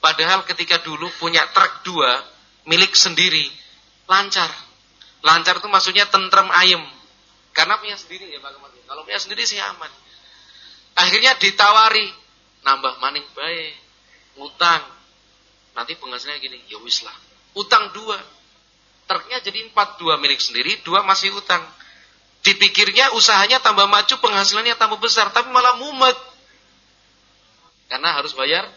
[0.00, 2.24] Padahal ketika dulu punya truk dua
[2.64, 3.52] milik sendiri
[4.08, 4.48] lancar.
[5.20, 6.80] Lancar itu maksudnya tentrem ayem.
[7.52, 8.56] Karena punya sendiri ya Pak.
[8.88, 9.92] Kalau punya sendiri sih aman.
[11.00, 12.12] Akhirnya ditawari
[12.60, 13.72] nambah maning baik,
[14.36, 14.84] ngutang.
[15.72, 17.16] Nanti penghasilannya gini, ya wis lah.
[17.56, 18.20] Utang dua.
[19.08, 21.64] Truknya jadi empat dua milik sendiri, dua masih utang.
[22.44, 26.16] Dipikirnya usahanya tambah maju, penghasilannya tambah besar, tapi malah mumet.
[27.88, 28.68] Karena harus bayar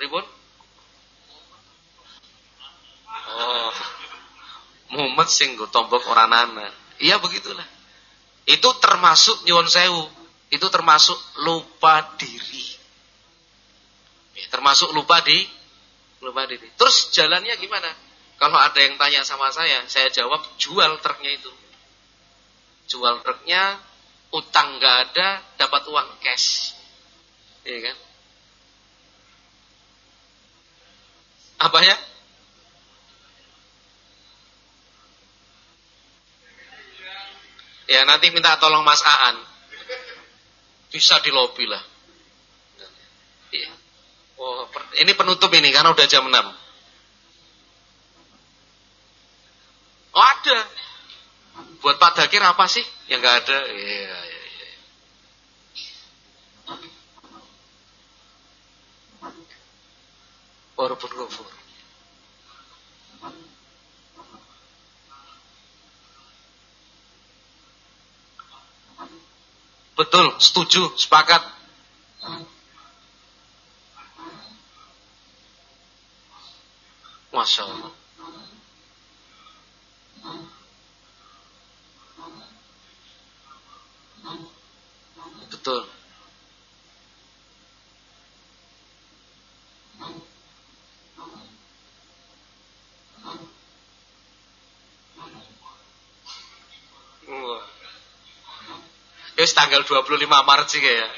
[0.00, 0.26] ribut.
[3.28, 3.72] Oh,
[4.96, 6.66] mumet sing tombok orang nana.
[6.98, 7.77] Iya begitulah.
[8.48, 10.08] Itu termasuk nyuwun sewu.
[10.48, 12.64] Itu termasuk lupa diri.
[14.40, 15.44] Ya, termasuk lupa di
[16.24, 16.64] lupa diri.
[16.80, 17.92] Terus jalannya gimana?
[18.40, 21.52] Kalau ada yang tanya sama saya, saya jawab jual truknya itu.
[22.88, 23.76] Jual truknya,
[24.32, 26.72] utang nggak ada, dapat uang cash.
[27.68, 27.96] Iya kan?
[31.68, 31.96] Apa ya?
[37.88, 39.40] Ya nanti minta tolong Mas Aan.
[40.92, 41.80] Bisa di lobi lah.
[43.48, 43.72] Iya.
[44.36, 44.68] Oh,
[45.00, 46.36] ini penutup ini karena udah jam 6.
[50.12, 50.58] Oh ada.
[51.80, 52.84] Buat Pak Dakir apa sih?
[53.08, 53.58] Yang nggak ada.
[53.72, 54.70] Iya, iya, iya.
[60.76, 61.57] Walaupun kufur.
[69.98, 71.42] Betul, setuju, sepakat.
[77.34, 77.92] Masya Allah.
[85.50, 85.97] Betul.
[99.48, 101.08] Ya tanggal 25 Maret sih kayak.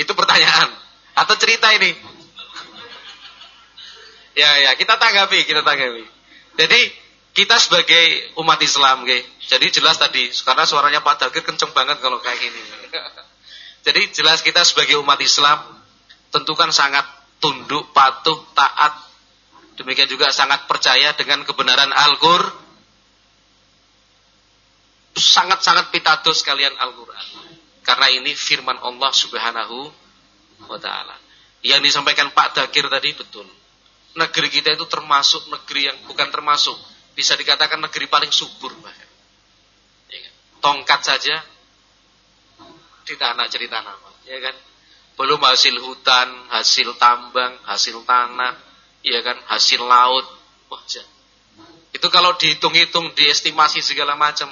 [0.00, 0.72] Itu pertanyaan
[1.12, 1.92] atau cerita ini?
[4.34, 6.08] Ya ya, kita tanggapi, kita tanggapi.
[6.56, 7.03] Jadi
[7.34, 12.22] kita sebagai umat Islam, okay, jadi jelas tadi, karena suaranya Pak Dagir kenceng banget kalau
[12.22, 12.62] kayak gini.
[13.84, 15.60] Jadi jelas kita sebagai umat Islam,
[16.30, 17.04] tentu kan sangat
[17.42, 19.02] tunduk, patuh, taat.
[19.74, 22.64] Demikian juga sangat percaya dengan kebenaran Al-Qur'an.
[25.14, 27.26] Sangat-sangat pitados kalian Al-Quran.
[27.86, 29.86] Karena ini firman Allah subhanahu
[30.66, 31.14] wa ta'ala.
[31.62, 33.46] Yang disampaikan Pak Dagir tadi betul.
[34.18, 36.74] Negeri kita itu termasuk negeri yang bukan termasuk
[37.14, 39.08] bisa dikatakan negeri paling subur bahkan.
[40.10, 40.32] Ya kan?
[40.60, 41.36] Tongkat saja
[43.06, 44.56] di tanah cerita nama, ya kan?
[45.14, 48.58] Belum hasil hutan, hasil tambang, hasil tanah,
[49.06, 49.38] ya kan?
[49.46, 50.26] Hasil laut,
[50.66, 50.82] wah
[51.94, 54.50] Itu kalau dihitung-hitung, diestimasi segala macam,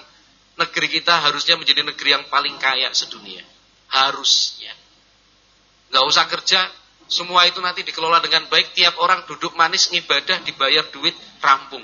[0.55, 3.43] negeri kita harusnya menjadi negeri yang paling kaya sedunia.
[3.91, 4.71] Harusnya.
[5.91, 6.71] Gak usah kerja,
[7.11, 8.79] semua itu nanti dikelola dengan baik.
[8.79, 11.83] Tiap orang duduk manis, ngibadah, dibayar duit, rampung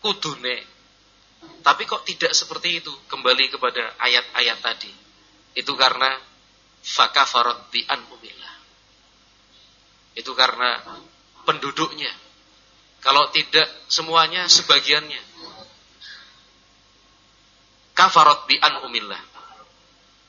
[0.00, 0.76] kudune.
[1.62, 2.92] Tapi kok tidak seperti itu?
[3.10, 4.92] Kembali kepada ayat-ayat tadi.
[5.56, 6.14] Itu karena
[6.82, 8.54] fakafarat bi anumillah.
[10.14, 10.78] Itu karena
[11.42, 12.10] penduduknya.
[13.02, 15.22] Kalau tidak semuanya, sebagiannya.
[17.94, 19.22] Kafarat bi anumillah.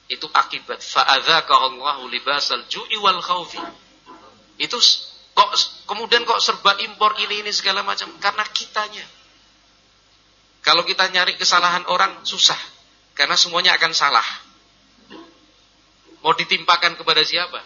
[0.08, 3.60] Itu akibat fa'adzaqahallahu libasal ju'i wal khaufi.
[4.58, 4.80] Itu
[5.38, 5.52] kok
[5.86, 9.06] kemudian kok serba impor ini ini segala macam karena kitanya
[10.68, 12.60] kalau kita nyari kesalahan orang susah.
[13.16, 14.28] Karena semuanya akan salah.
[16.20, 17.64] Mau ditimpakan kepada siapa?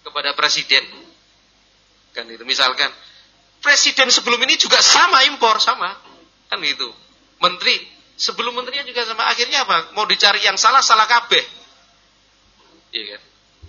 [0.00, 0.80] Kepada presiden.
[2.16, 2.88] Kan itu misalkan
[3.60, 5.92] presiden sebelum ini juga sama impor sama.
[6.48, 6.88] Kan gitu.
[7.36, 7.84] Menteri
[8.16, 9.28] sebelum menterinya juga sama.
[9.28, 9.92] Akhirnya apa?
[9.92, 11.44] Mau dicari yang salah salah kabeh.
[12.96, 13.22] Iya kan?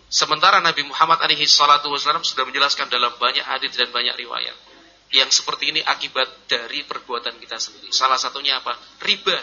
[0.08, 4.56] Sementara Nabi Muhammad alaihi salatu wasallam sudah menjelaskan dalam banyak hadis dan banyak riwayat
[5.16, 7.96] yang seperti ini akibat dari perbuatan kita sendiri.
[7.96, 8.76] Salah satunya apa?
[9.00, 9.38] Riba.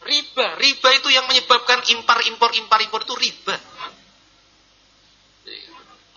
[0.00, 3.56] Riba, riba itu yang menyebabkan impar impor impar impor itu riba.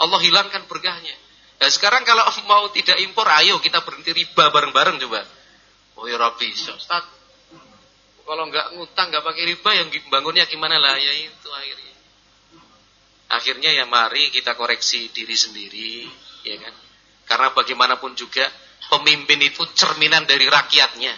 [0.01, 1.13] Allah hilangkan berkahnya.
[1.61, 5.21] Nah, sekarang kalau mau tidak impor, ayo kita berhenti riba bareng-bareng coba.
[6.01, 7.05] Oh ya Rabbi, Ustaz.
[8.23, 10.97] Kalau nggak ngutang, nggak pakai riba, yang bangunnya gimana lah?
[10.97, 11.93] Ya itu akhirnya.
[13.29, 16.07] Akhirnya ya mari kita koreksi diri sendiri
[16.43, 16.73] ya kan?
[17.23, 18.45] Karena bagaimanapun juga
[18.91, 21.15] pemimpin itu cerminan dari rakyatnya.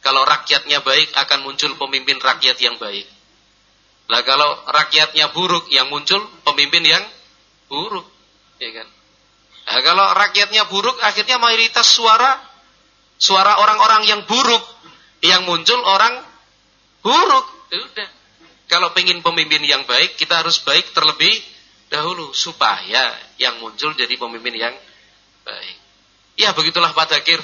[0.00, 3.08] Kalau rakyatnya baik akan muncul pemimpin rakyat yang baik.
[4.12, 7.00] Lah kalau rakyatnya buruk yang muncul pemimpin yang
[7.72, 8.04] buruk,
[8.60, 8.88] ya kan?
[9.64, 12.36] Nah, kalau rakyatnya buruk akhirnya mayoritas suara
[13.16, 14.60] suara orang-orang yang buruk
[15.24, 16.20] yang muncul orang
[17.00, 17.46] buruk.
[17.72, 18.08] Ya udah.
[18.68, 21.32] Kalau pengen pemimpin yang baik, kita harus baik terlebih
[21.94, 24.74] dahulu supaya yang muncul jadi pemimpin yang
[25.46, 25.76] baik.
[26.34, 27.38] Ya begitulah Pak Dakir.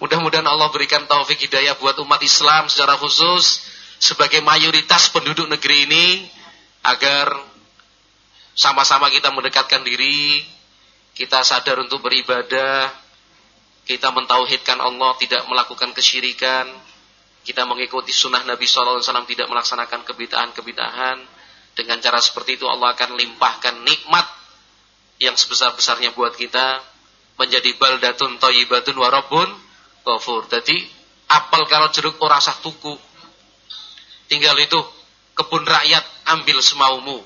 [0.00, 3.68] Mudah-mudahan Allah berikan taufik hidayah buat umat Islam secara khusus
[4.00, 6.06] sebagai mayoritas penduduk negeri ini
[6.82, 7.30] agar
[8.56, 10.42] sama-sama kita mendekatkan diri,
[11.14, 12.90] kita sadar untuk beribadah,
[13.86, 16.66] kita mentauhidkan Allah, tidak melakukan kesyirikan,
[17.46, 21.41] kita mengikuti sunnah Nabi SAW, tidak melaksanakan kebitahan-kebitahan,
[21.72, 24.26] dengan cara seperti itu Allah akan limpahkan nikmat
[25.22, 26.82] yang sebesar-besarnya buat kita
[27.40, 29.48] menjadi baldatun thayyibatun wa rabbun
[30.04, 30.44] ghafur.
[30.50, 30.84] Jadi
[31.30, 32.98] apel kalau jeruk ora sah tuku.
[34.28, 34.80] Tinggal itu
[35.36, 36.04] kebun rakyat
[36.36, 37.18] ambil semaumu.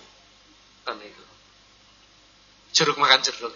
[0.87, 1.25] Kan itu.
[2.77, 3.55] Jeruk makan jeruk.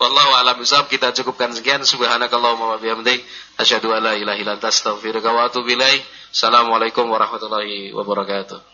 [0.00, 0.88] Wallahu a'lam bishawab.
[0.88, 1.84] Kita cukupkan sekian.
[1.84, 3.20] Subhanakallahumma wa bihamdik
[3.60, 6.00] asyhadu an la ilaha illa anta astaghfiruka wa atubu ilaik.
[6.32, 8.69] Assalamualaikum warahmatullahi wabarakatuh.